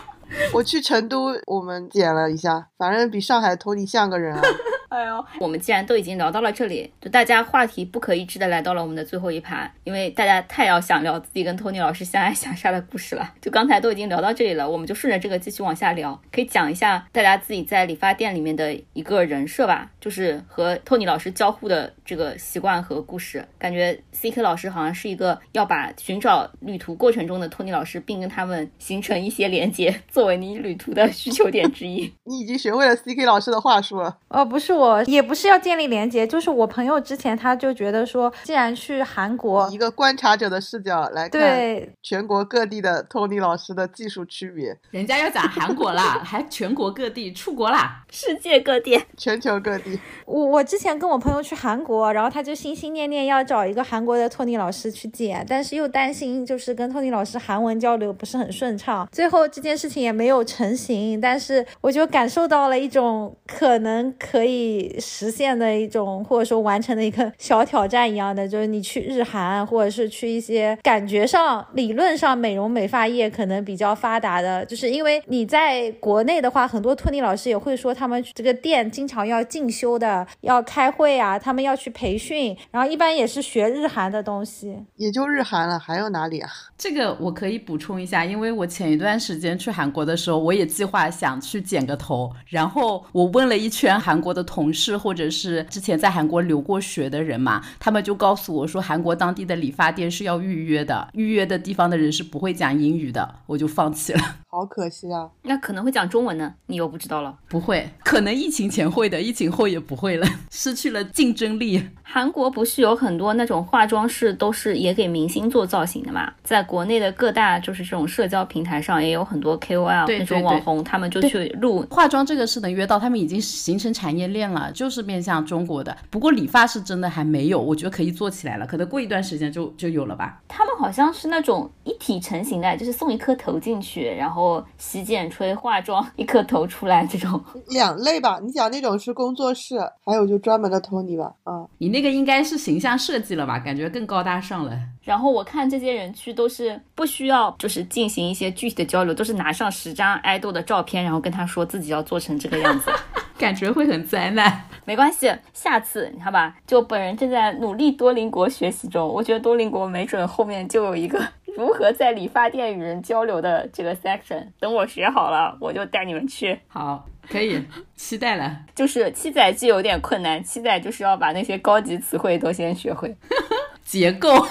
[0.52, 4.42] 我去成都，我们剪了一下，反正比上海的托尼像个人啊。
[4.88, 13.34] 哎呦，我们既然都已经聊到了这里，就大家话题不可一致的来到了我们的最后一盘，因为大家太要想聊自己跟托尼老师相爱相杀的故事了。
[13.40, 23.44] 就刚才都已经聊到这里了，我们就顺着这个继续往下聊，可以讲一下大家自己在理发店里面的一个人设吧，就是和托尼老师交互的这个习惯和故事。
[23.58, 32.12] 感觉 C K 老师好像是一个要把寻找旅途过程中的托尼老师，并跟他们形成一些连接，作为你旅途的需求点之一。
[32.24, 34.18] 你已经学会了 C K 老师的话术了。
[34.28, 49.02] 哦，不是我，也不是要建立连接，就是我朋友之前他就觉得说，既然去韩国，一个观察者的视角来看对全国各地的托尼老师的技术区别，人家要讲韩国啦，还全国各地出国啦，世界各地。
[49.16, 49.98] 全球各地。
[50.26, 61.20] 我我之前跟我朋友去韩国，然后他就心心念念要找一个韩国的托尼老师去剪，但是又担心就是跟托尼老师韩文交流不是很顺畅，最后这件事情也没有成型。
[61.20, 64.65] 但是我就感受到了一种可能可以
[64.98, 84.76] 实现的一种，或者说完成的一个小挑战一样的，就是你去日韩，或者是去一些感觉上、理论上美容美发业可能比较发达的，就是因为你在国内的话，很多托尼老师也会说他们这个店经常要进修的，要开会啊，他们要去培训，然后一般也是学日韩的东西。
[84.96, 86.48] 也就日韩了，还有哪里啊？
[86.78, 104.20] 这个我可以补充一下，因为我前一段时间去韩国的时候，我也计划想去剪个头，然后我问了一圈韩国的同事，或者是之前在韩国留过学的人嘛，他们就告诉我说，韩国当地的理发店是要预约的，预约的地方的人是不会讲英语的，我就放弃了。
[104.48, 105.28] 好可惜啊！
[105.42, 107.36] 那可能会讲中文呢，你又不知道了。
[107.46, 111.82] 不会，可能疫情前会的，疫情后也不会了， 失去了竞争力。
[112.02, 116.32] 韩国不是有很多那种化妆室都是也给明星做造型的嘛？
[116.42, 121.84] 在国内的各大就是这种社交平台上也有很多 KOL 那种网红，他们就去录。
[121.90, 125.96] 化妆这个是能约到，他们已经形成产业链了，就是面向中国的。
[126.10, 130.40] 不过理发是真的还没有，我觉得可以做起来了，可能过一段时间就就有了吧。
[130.48, 137.42] 他们好像是那种一体成型的，就是送一颗头进去，然后洗剪吹化妆一颗头出来这种。
[137.68, 143.58] 两类吧，你讲那种是工作室，还有就专门的托尼吧，啊、你那个应该是形象设计了吧？
[143.58, 144.78] 感觉更高大上了。
[145.02, 152.90] 然后我看这些人去都是不需要就是进行一些具体的交流，都是拿上十张爱豆的照片，然后跟他说自己要做成这个样子。
[153.38, 154.35] 感觉会很灾难。
[154.84, 161.20] 没关系，下次你看吧，就本人正在努力多邻国学习中，我觉得多邻国没准后面就有一个
[161.56, 164.46] 如何在理发店与人交流的这个 section。
[164.60, 166.58] 等我学好了，我就带你们去。
[166.68, 167.60] 好，可以，
[167.96, 168.60] 期待了。
[168.74, 173.16] 就是七仔记有点困难，七仔就是要把那些高级词汇都先学会。
[173.82, 174.44] 结构，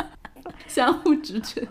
[0.66, 1.66] 相互支撑。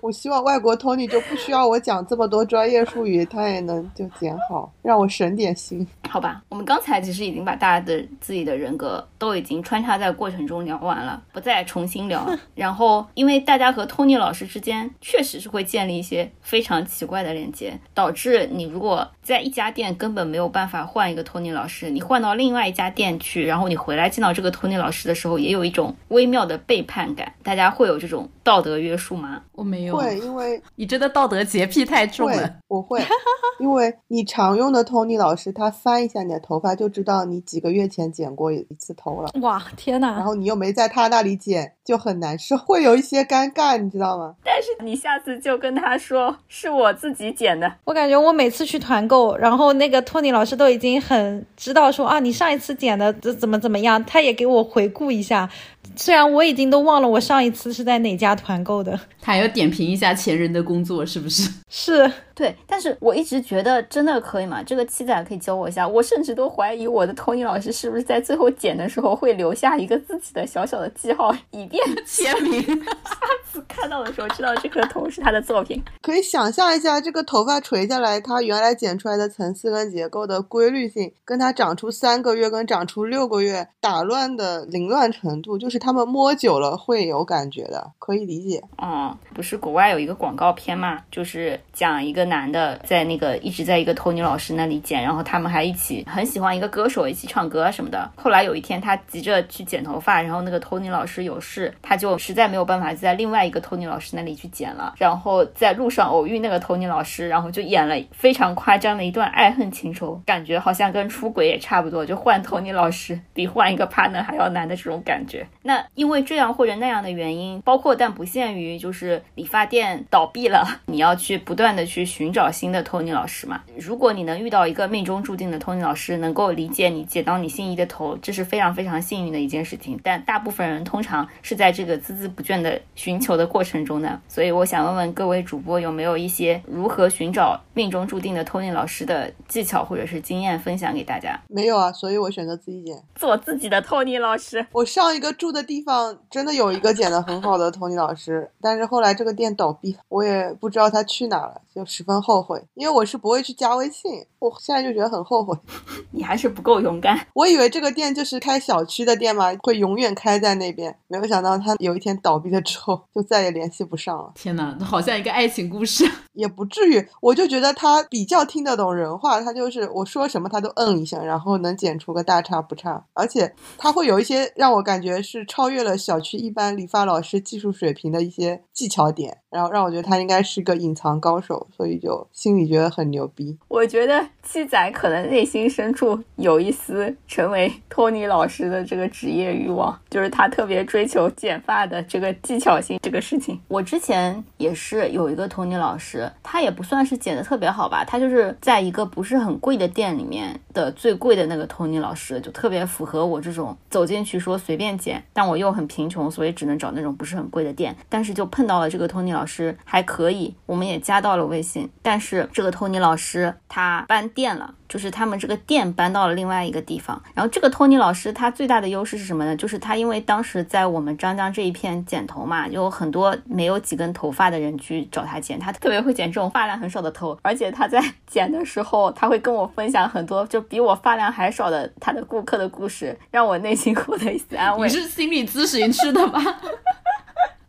[0.00, 5.86] 我希望外国托尼就不需要我讲这么多专业术语，他也能就剪好，让我省点心。
[6.14, 12.24] 好吧，我们刚才其实已经把大家的自己的人格都已经穿插在过程中聊完了，不再重新聊。
[12.54, 27.32] 然后，因为大家和托尼老师之间确实是会建立一些非常奇怪的连接，导致你如果在一家店根本没有办法换一个托尼老师，你换到另外一家店去，然后你回来见到这个托尼老师的时候，也有一种微妙的背叛感。
[27.42, 29.42] 大家会有这种道德约束吗？
[29.50, 33.02] 我没有，会，因为你真的道德洁癖太重会了。，我会，
[33.58, 39.30] 因为你常用的托尼老师，他翻一下你的头发，就知道你几个月前剪过一次头了。
[39.40, 40.12] 哇，天哪！
[40.12, 44.34] 然后你又没在他那里剪，就很难受， 会有一些尴尬，你知道吗？
[44.44, 47.72] 但是你下次就跟他说是我自己剪的。
[47.84, 55.48] 我感觉我每次去团购，然后那个托尼老师都已经很知道说啊，你上一次剪的怎怎么怎么样，他也给我回顾一下。
[55.96, 61.50] 虽然我已经都忘了我上一次是在哪家团购的，他要点评一下前人的工作，是不是？
[61.68, 64.60] 是对，但是我一直觉得真的可以吗？
[64.62, 65.86] 这个七仔可以教我一下。
[65.86, 72.60] 我甚至都怀疑我的 Tony 老师是不是在最后剪的时候会留下一个自己的小小的记号，以便 签名。
[72.62, 73.16] 下
[73.52, 75.80] 次看到的时候知道这颗头是他的作品。
[76.02, 88.62] 可以想象一下，这个头发垂下来，它原来剪出来的层次跟结构的规律性，跟它长出三个月跟长出六个月打乱的凌乱程度，就是是他们摸久了会有感觉的，可以理解。
[88.80, 98.08] 嗯，不是国外有一个广告片嘛，就是讲一个男的在那个一直在一个托尼老师那里剪，然后他们还一起很喜欢一个歌手，一起唱歌什么的。
[98.14, 104.94] 后来有一天他急着去剪头发，然后那个托尼老师有事，他就实在没有办法在另外一个托尼老师那里去剪了。
[104.98, 115.44] 然后在路上偶遇那个托尼老师，然后就演了非常夸张的一段爱恨情仇，感觉好像跟出轨也差不多，就换托尼老师比换一个 partner 还要难的这种感觉。
[115.66, 123.62] 那因为这样或者那样的原因，包括但不限于就是理发店倒闭了， 你要去不断的去寻找新的 Tony 老师嘛。
[123.78, 129.98] 如果你能遇到一个命中注定的 Tony 老师，能够理解你剪到你心仪的头，这是非常非常幸运的一件事情。
[130.02, 141.40] 但大部分人通常是在这个孜孜不倦的寻求的过程中呢，所以我想问问各位主播有没有一些如何寻找命中注定的 Tony 老师的技巧或者是经验分享给大家？
[141.48, 142.94] 没有啊，所以我选择自己剪。
[143.14, 144.66] 做自己的 Tony 老师。
[144.72, 152.62] 我上一个住的地方真的有一个剪得很好的 Tony 老师，但是后来这个店倒闭，我也不知道他去哪了，就十分后悔。
[152.74, 155.56] 因为我是不会去加微信，我现在就觉得很后悔。
[156.12, 157.26] 你还是不够勇敢。
[157.34, 164.32] 我以为这个店就是开小区的店嘛，会永远开在那边，没有想到他有一天倒闭了之后，就再也联系不上了。
[164.34, 166.04] 天哪，好像一个爱情故事。
[166.34, 183.56] 也不至于，我就觉得他比较听得懂人话，他就是我说什么他都嗯一下，然后能剪出个大差不差，而且他会有一些让我感觉是超越了小区一般理发老师技术水平的一些技巧点，然后让我觉得他应该是个隐藏高手，所以就心里觉得很牛逼。
[183.68, 193.60] 我觉得七仔可能内心深处有一丝成为托尼老师的这个职业欲望，就是他特别追求剪发的这个技巧性这个事情。
[193.68, 196.30] 我之前也是有一个托尼老师。
[196.42, 207.96] 他也不算是剪的特别好吧，他就是在一个不是很贵的店里面的最贵的那个托尼老师，就特别符合我这种走进去说随便剪，但我又很贫穷，所以只能找那种不是很贵的店。
[208.08, 211.88] 但是就碰到了这个托尼老师还可以，我们也加到了微信。
[212.02, 214.74] 但是这个托尼老师他搬店了。
[214.86, 219.56] 就是他们这个店搬到了另外一个地方，然后这个托尼老师他最大的优势是什么呢？
[219.56, 234.86] 就是他因为当时在我们张江这一片剪头嘛，有很多没有几根头发的人去找他剪，他特别会剪这种发量很少的头，而且他在剪的时候，他会跟我分享很多就比我发量还少的他的顾客的故事，让我内心获得一丝安慰。
[234.86, 236.40] 你是心理咨询师的吗？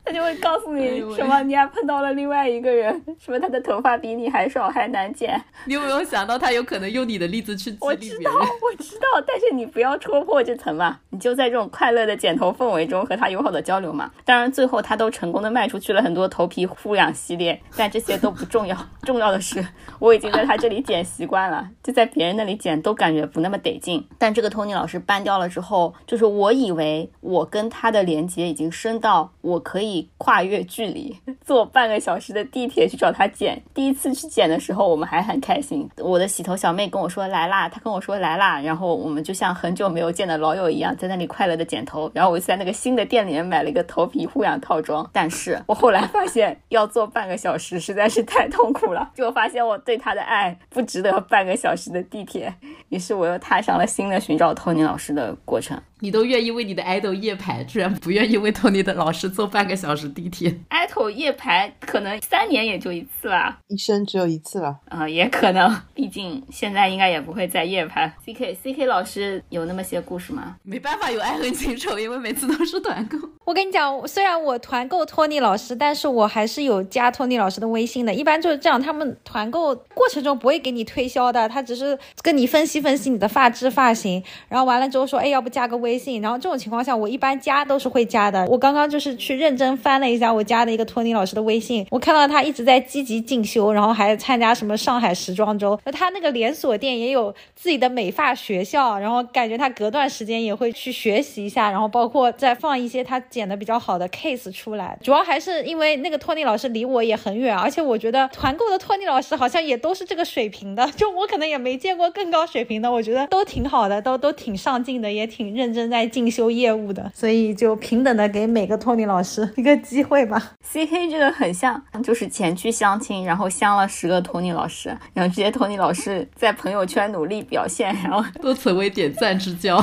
[0.05, 5.41] 他就会告诉你什么，你还碰到了另外一个人， 什么他的头发比你还少，还难剪。
[5.65, 7.91] 你有没有想到他有可能用你的例子去激励别人？
[7.91, 8.31] 我知道，
[8.61, 14.11] 我知道，但是你不要戳破这层嘛，你就在这种快乐的剪头氛围中和他友好的交流嘛。
[14.23, 19.65] 当然，最后他都成功的卖出去了很多头皮护养系列，但这些都不重要，重要的是
[19.97, 24.07] 我已经在他这里剪习惯了，就在别人那里剪都感觉不那么得劲。
[24.19, 29.94] 但这个托尼老师搬掉了之后，就是我以为我跟他的连接已经深到我可以。
[30.17, 31.15] 跨越距离
[31.45, 33.61] 坐半个小时的地铁去找他剪。
[33.73, 35.89] 第一次去剪的时候，我们还很开心。
[35.97, 42.09] 我的洗头小妹跟我说来啦，她跟我说来啦，然后我们就像很久没有见的老友一样，在那里快乐的剪头。
[42.13, 45.07] 然后我就在那个新的店里面买了一个头皮护养套装。
[45.13, 52.53] 但是我后来发现要坐半个小时实在是太痛苦了，就发现我对他的爱不值得半个小时的地铁。
[52.89, 55.79] 于是我又踏上了新的寻找托尼老师的过程。
[56.01, 68.13] 你都愿意为你的 idol 夜排，居然不愿意为托尼的老师坐半个小时地铁？idol 夜排可能三年也就一次吧，一生只有一次了啊，也可能，毕竟现在应该也不会再夜排。
[68.25, 70.57] C K C K 老师有那么些故事吗？
[70.63, 73.17] 没办法，有爱恨情仇，因为每次都是团购。
[73.45, 78.13] 我跟你讲，虽然我团购托尼老师，但是我还是有加托尼老师的微信的。
[78.13, 85.84] 一般就是这样，他们团购过程中不会给你推销的，他只是跟你分析分析你的发质、发型，然后完了之后说，哎，要不加个微。
[85.85, 88.43] 微信，然后这种情况下，我一般加都是会加的。
[88.47, 104.97] 我刚刚就是去认真翻了一下我加的一个托尼老师的微信，我看到他一直在积极进修，然后还参加什么上海时装周，他那个连锁店也有自己的美发学校，然后感觉他隔段时间也会去学习一下，然后包括再放一些他剪的比较好的 case 出来。
[105.03, 120.53] 主要还是因为那个托尼老师离我也很远，而且我觉得团购的托尼老师好像也都是这个水平的，就我可能也没见过更高水平的，我觉得都挺好的，都都挺上进的，也挺认真在进修业务的，所以就平等的给每个托尼老师一个机会吧。
[120.61, 129.77] C K 这个很像，就是前去相亲，然后相了十个托尼老师，然后这些托尼老师在朋友圈努力表现，然后都成为点赞之交。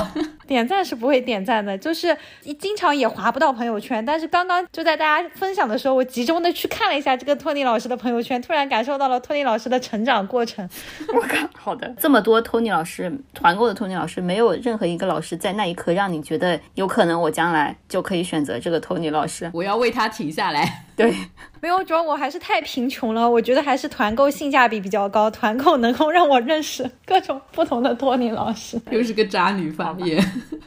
[0.47, 2.17] 点赞是不会点赞的，就是
[2.59, 4.05] 经常也划不到朋友圈。
[4.05, 10.69] 但是刚刚就在大家分享的时候，我集中的去看了一下这个托尼老师的朋友圈，突然感受到了托尼老师的成长过程。
[11.15, 20.85] 我靠，好的，这么多托尼老师团购的托尼老师，没有任何一个老师在那一刻让你觉得有可能我将来就可以选择这个托尼老师，我要为他停下来。
[21.03, 21.15] 对，
[21.61, 23.29] 没有，主要我还是太贫穷了。
[23.29, 28.81] 我觉得还是团购性价比比较高，团购能够让我认识各种不同的托尼老师。
[28.91, 30.23] 又是个渣女发言。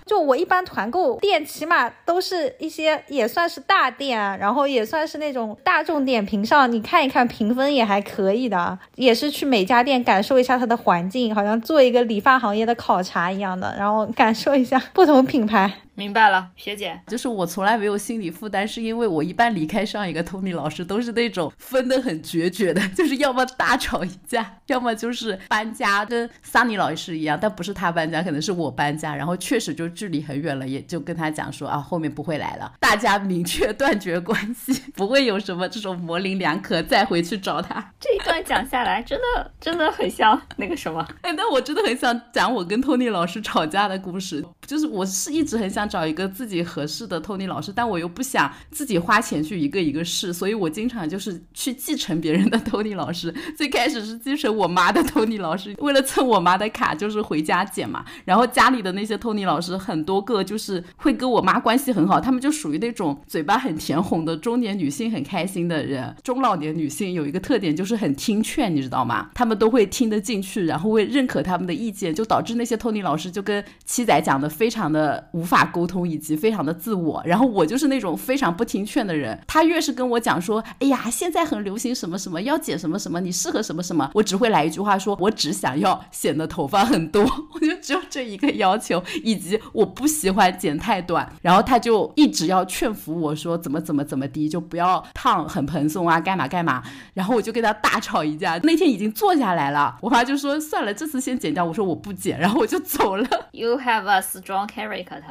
[0.06, 15.72] 就我一般团购店，起码都是一些也算是大店，然后也算是那种大众点评上，你看一看评分也还可以的，也是去每家店感受一下它的环境，好像做一个理发行业的考察一样的，然后感受一下不同品牌。
[15.96, 37.94] 明白了，学姐，就是我从来没有心理负担，是因为我一般离开上一个 Tony 老师都是那种分得很决绝的， 就是要么大吵一架，要么就是搬家，跟 Sunny 老师一样，但不是他搬家，可能是我搬家，然后确实就距离很远了，也就跟他讲说啊，后面不会来了，大家明确断绝关系， 不会有什么这种模棱两可再回去找他。
[38.00, 45.86] 这一段讲下来，真的真的很像那个什么，哎，但我真的很想讲我跟 Tony 老师吵架的故事，就是我是一直很想。
[45.88, 53.34] 找一个自己合适的托尼老师，但我又不想自己花钱去一个一个试，所以我经常就是去继承别人的托尼老师。
[53.56, 58.04] 最开始是继承我妈的托尼老师，为了蹭我妈的卡，就是回家剪嘛。
[58.26, 66.16] 然后家里的那些托尼老师很多个就是会跟我妈关系很好，他们就属于那种嘴巴很甜红的中年女性，很开心的人。
[66.24, 69.30] 中老年女性有一个特点就是很听劝，你知道吗？
[69.36, 79.38] 他们都会听得进去，然后会认可他们的意见，就导致那些托尼老师就跟七仔讲的非常的无法沟通，以及非常的自我，然后我就是那种非常不听劝的人。
[79.46, 91.30] 他越是跟我讲说，哎呀，现在很流行什么什么，要剪什么什么，你适合什么什么，我只会来一句话，说我只想要显得头发很多，我就只有这一个要求，以及我不喜欢剪太短。
[91.42, 96.82] 然后他就一直要劝服我说，怎么怎么怎么的，就不要烫很蓬松啊，干嘛干嘛。
[97.14, 98.58] 然后我就跟他大吵一架。
[98.64, 101.66] 那天已经坐下来了，我妈就说算了，这次先剪掉。
[101.66, 103.28] 我说我不剪，然后我就走了。
[103.52, 105.22] You have a strong character。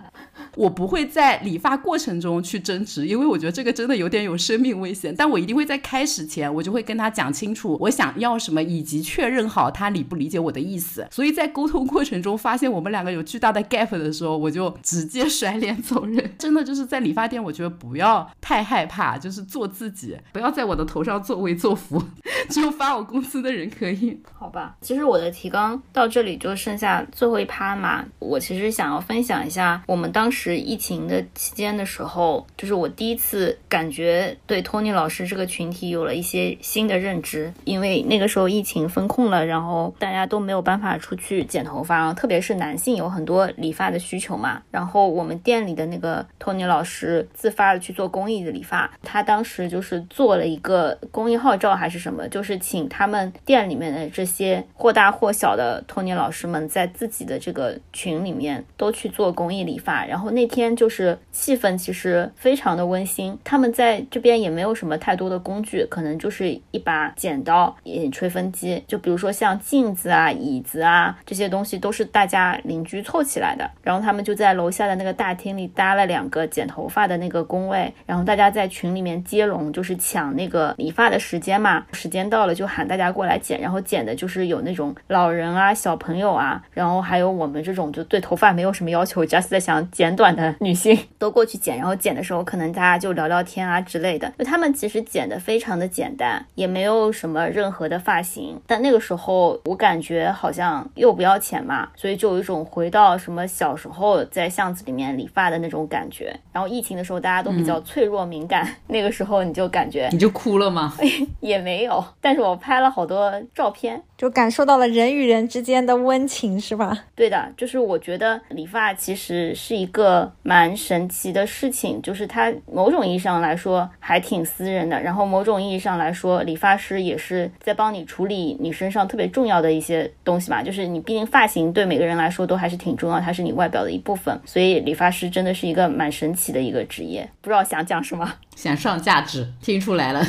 [0.56, 5.14] 我不会在理发过程中去争执，因为我觉得这个真的有点有生命危险。
[5.16, 11.06] 但我一定会在开始前，我就会跟他讲清楚我想要什么，以及确认好他理不理解我的意思。
[11.10, 16.34] 所以在沟通过程中，发现我们两个有巨大的 gap 的时候，我就直接甩脸走人。
[16.38, 22.02] 真的就是在理发店，我觉得不要太害怕，就是做自己，不要在我的头上作威作福。
[22.50, 24.76] 只有发我工资的人可以，好吧？
[24.80, 28.04] 其实我的提纲到这里就剩下最后一趴嘛。
[28.18, 37.52] 我其实想要分享一下我们当时疫情的期间的时候，就是我第一次感觉对托尼老师这个群体有了一些新的认知。
[37.64, 44.62] 因为那个时候疫情封控了，然后大家都没有办法出去剪头发，然后特别是男性有很多理发的需求嘛。
[44.70, 52.26] 然后我们店里的那个托尼老师自发的去做公益的理发，他当时就是做了一个公益号召还是什么。
[52.28, 60.06] 就是请他们店里面的这些或大或小的托尼老师们，在自己的这个群里面都去做公益理发。
[60.06, 63.38] 然后那天就是气氛其实非常的温馨。
[63.44, 67.76] 他们在这边也没有什么太多的工具，可能就是一把剪刀、
[68.10, 68.82] 吹风机。
[68.86, 73.70] 就比如说像镜子啊、椅子啊这些东西，都是大家邻居凑起来的。
[73.82, 82.24] 然后他们就在楼下的那个大厅里搭了两个剪头发的那个工位，然后大家在群里面接龙，就是抢那个理发的时间嘛，时间。
[82.24, 91.76] 到了就喊大家过来剪，然后剪的就是有那种老人啊、小朋友啊，然后还有我们这种就对头发没有什么要求，just 在想剪短的女性 都过去剪。
[91.76, 94.32] 然后剪的时候，可能大家就聊聊天啊之类的。
[94.38, 98.60] 就他们其实剪的非常的简单，也没有什么任何的发型。
[98.66, 106.34] 但那个时候我感觉好像又不要钱嘛，所以就有一种回到什么小时候在巷子里面理发的那种感觉。
[106.52, 110.94] 然后疫情的时候大家都比较脆弱敏感，那个时候你就感觉你就哭了吗？
[111.40, 112.04] 也没有。
[112.20, 117.04] 但是我拍了好多照片，就感受到了人与人之间的温情，是吧？
[117.14, 118.92] 对的，就是我觉得理发。
[118.92, 130.62] 其实是一个蛮神奇的事情，就是它某种意义上来说还挺私人的，然后某种意义上来说，理发师也是在帮你处理你身上特别重要的一些东西嘛。
[130.62, 137.30] 就是你毕竟发型对每个人来说都还是挺重要，它是你外表的一部分，所以理发师真的是一个蛮神奇的一个职业。
[137.40, 138.34] 不知道想讲什么？
[138.56, 140.20] 想上价值，听出来了。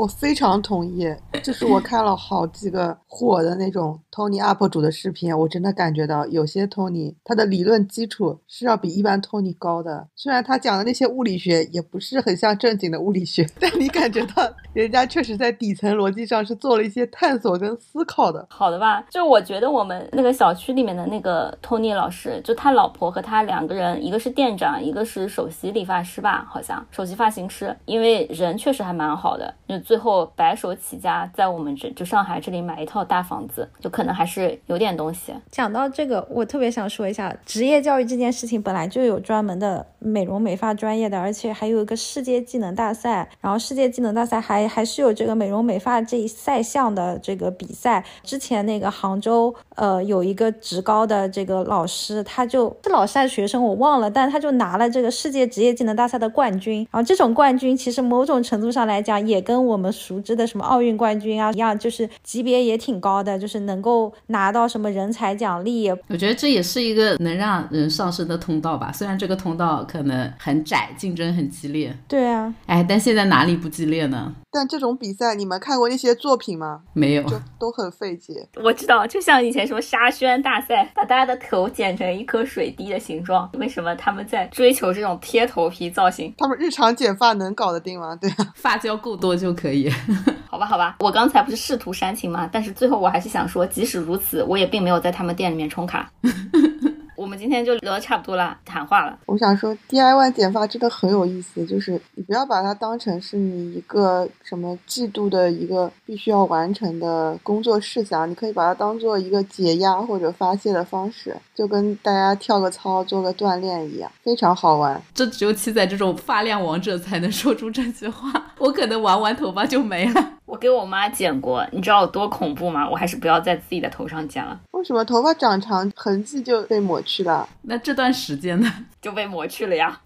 [0.00, 10.08] 我非常同意，就是我看了好几个火的那种 Tony UP 主的视频，我真的感觉到有些 Tony 他的理论基础是要比一般 Tony 高的。
[10.16, 18.46] 虽然他讲的那些物理学也不是很像正经的物理学， 但你感觉到人家确实在底层逻辑上是做了一些探索跟思考的。
[18.48, 29.54] 好的吧，就我觉得我们那个小区里面的那个 Tony 老师，就他老婆和他两个人，一个是店长，一个是首席理发师吧，好像首席发型师，因为人确实还蛮好的。
[29.89, 35.34] 就最后白手起家，在我们这就上海这里买一套大房子，就可能还是有点东西。
[35.50, 48.04] 讲到这个，我特别想说一下，职业教育这件事情本来就有专门的美容美发专业的，而且还有一个世界技能大赛，然后世界技能大赛还还是有这个美容美发这一赛项的这个比赛。
[48.22, 56.86] 之前那个杭州，呃，有一个职高的这个老师，他就是老师还是学生我忘了，但他就拿了这个世界职业技能大赛的冠军。
[56.92, 65.90] 然后这种冠军其实某种程度上来讲，也跟我们熟知的什么奥运冠军啊一样，就是级别也挺高的，就是能够拿到什么人才奖励。
[66.08, 71.96] 我觉得这也是一个能让人上升的通道吧，虽然这个通道可能很窄，竞争很激烈。
[72.06, 74.34] 对啊，哎，但现在哪里不激烈呢？
[74.52, 76.80] 但这种比赛，你们看过那些作品吗？
[76.92, 78.48] 没有，就都很费解。
[78.62, 86.34] 我知道，就像以前什么沙宣大赛，把大家的头剪成一颗水滴的形状，为什么他们在追求这种贴头皮造型？
[86.36, 88.16] 他们日常剪发能搞得定吗？
[88.16, 89.90] 对啊，发胶够多就可以。
[90.48, 92.48] 好吧，好吧，我刚才不是试图煽情吗？
[92.50, 96.10] 但是最后我还是想说，即使如此，我也并没有在他们店里面充卡。
[97.20, 99.18] 我们今天就聊的差不多了，谈话了。
[99.26, 114.98] 我想说，DIY 剪发真的很有意思，就是你不要把它当成是你一个什么季度的一个必须要完成的工作事项，你可以把它当做一个解压或者发泄的方式，就跟大家跳个操、做个锻炼一样，非常好玩。
[115.12, 120.32] 这只有七仔这种发量王者才能说出这句话，我可能玩完头发就没了。
[120.50, 122.90] 我给我妈剪过，你知道有多恐怖吗？
[122.90, 124.60] 我还是不要在自己的头上剪了。
[124.72, 127.48] 为什么头发长长，痕迹就被抹去了？
[127.62, 128.68] 那这段时间呢？
[129.00, 130.00] 就被抹去了呀。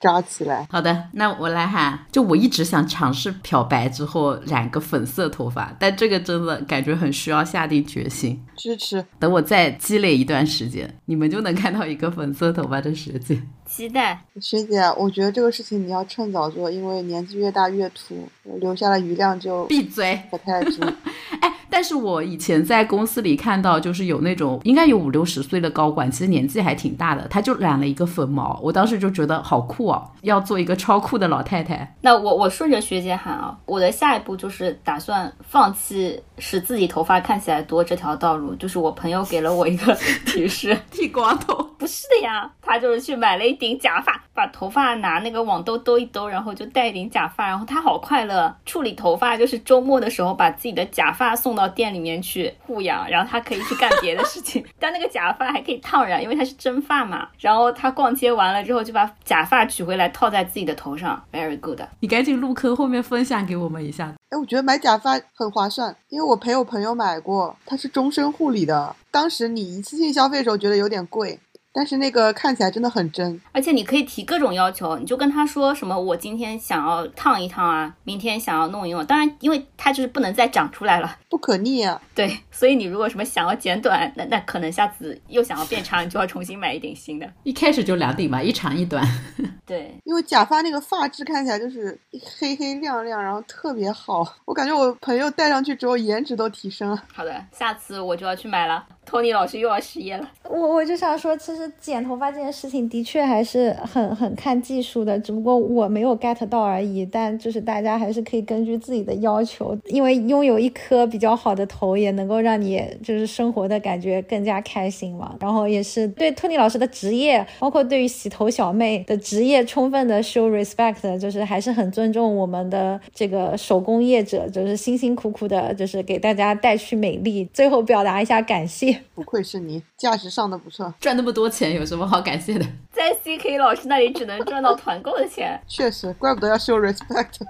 [0.00, 0.66] 扎起来。
[0.68, 2.06] 好的，那我来喊。
[2.10, 8.44] 就我一直想尝试漂白之后染个粉色头发，但这个真的感觉很需要下定决心。
[8.56, 9.04] 支持。
[9.20, 13.40] 等我再积累一段时间，你们就能看到一个粉色头发的学姐。
[13.72, 14.22] 期待。
[14.38, 18.14] 学姐，我觉得这个事情你要趁早做，因为年纪越大越秃，
[18.60, 20.82] 留下的余量就闭嘴不太足。
[21.40, 31.96] 哎，但是我以前在公司里看到，就是有那种应该有五六十岁的高管，其实年纪还挺大的，他就染了一个粉毛，我当时就觉得好酷哦，要做一个超酷的老太太。
[32.02, 39.96] 那我我顺着学姐喊啊，我的下一步就是打算放弃使自己头发看起来多这条道路，就是我朋友给了我一个
[40.26, 41.70] 提示，剃光头。
[41.78, 48.52] 不是的呀，他就是去买了一顶假发，把头发拿那个网兜兜一兜，然后就戴一顶假发，然后他好快乐。
[48.66, 54.64] 处理头发就是周末的时候把自己的假发送到店里面去护养，然后他可以去干别的事情。
[54.80, 57.28] 但那个假发还可以烫染，因为它是真发嘛。
[57.38, 61.80] 然后他逛街完了之后就把假发取回来套在自己的头上，very good。
[62.00, 64.12] 你赶紧入坑，后面分享给我们一下。
[64.30, 68.96] 哎，我觉得买假发很划算，因为我陪我朋友买过，它是终身护理的。
[69.12, 71.38] 当时你一次性消费的时候觉得有点贵。
[71.72, 79.04] 但是那个看起来真的很真，而且你可以提各种要求，你就跟他说什么，我今天想要烫一烫啊，明天想要弄一弄。
[79.06, 82.00] 当然，因为它就是不能再长出来了，不可逆啊。
[82.14, 87.30] 对，所以你如果什么想要剪短，那那可能下次又想要变长，你就要重新买一顶新的。
[87.42, 89.02] 一开始就两顶吧，一长一短。
[89.64, 91.98] 对，因为假发那个发质看起来就是
[92.38, 97.02] 黑黑亮亮，然后特别好，我感觉我朋友戴上去之后颜值都提升了。
[97.12, 98.84] 好的，下次我就要去买了。
[99.12, 100.26] 托尼老师又要失业了。
[100.48, 107.04] 我我就想说，其实剪头发这件事情的确还是很很看技术的，只不过我没有 get 到而已。
[107.04, 115.36] 但就是大家还是可以根据自己的要求，因为拥有一颗比较好的头，也能够让你就是生活的感觉更加开心嘛。
[115.40, 127.46] 然后也是对托尼老师的职业，包括对于洗头小妹的职业，充分的 show respect，就是还是很尊重我们的这个手工业者，就是辛辛苦苦的，就是给大家带去美丽。
[127.52, 129.01] 最后表达一下感谢。
[129.14, 132.66] 不愧是你，价值上的不错，赚那么多钱有什么好感谢的？
[132.92, 135.60] 在 CK 老师那里只能赚到团购的钱。
[135.66, 137.38] 确实，怪不得要秀 respect。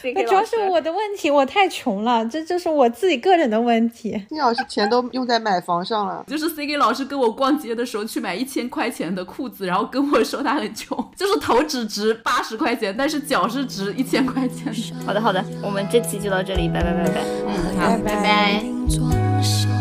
[0.00, 4.18] CK 主要是我的问题，我太穷了，这就是我自己个人的问题。
[4.30, 15.06] 金老师钱都用在买房上了，就是 C K 老师跟我逛街的时候去买一千块钱的裤子，然后跟我说他很穷， 就是头只值八十块钱，但是脚是值一千块钱的。
[15.06, 17.20] 好的好的，我们这期就到这里，拜拜拜拜。
[17.46, 19.79] 嗯，好，拜拜。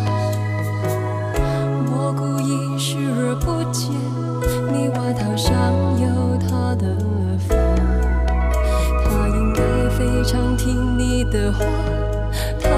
[2.01, 3.91] 我故意视而不见，
[4.71, 5.51] 你外套上
[5.99, 6.07] 有
[6.47, 6.95] 他的
[7.37, 7.53] 发，
[9.03, 11.59] 他应该非常听你的话，
[12.61, 12.69] 他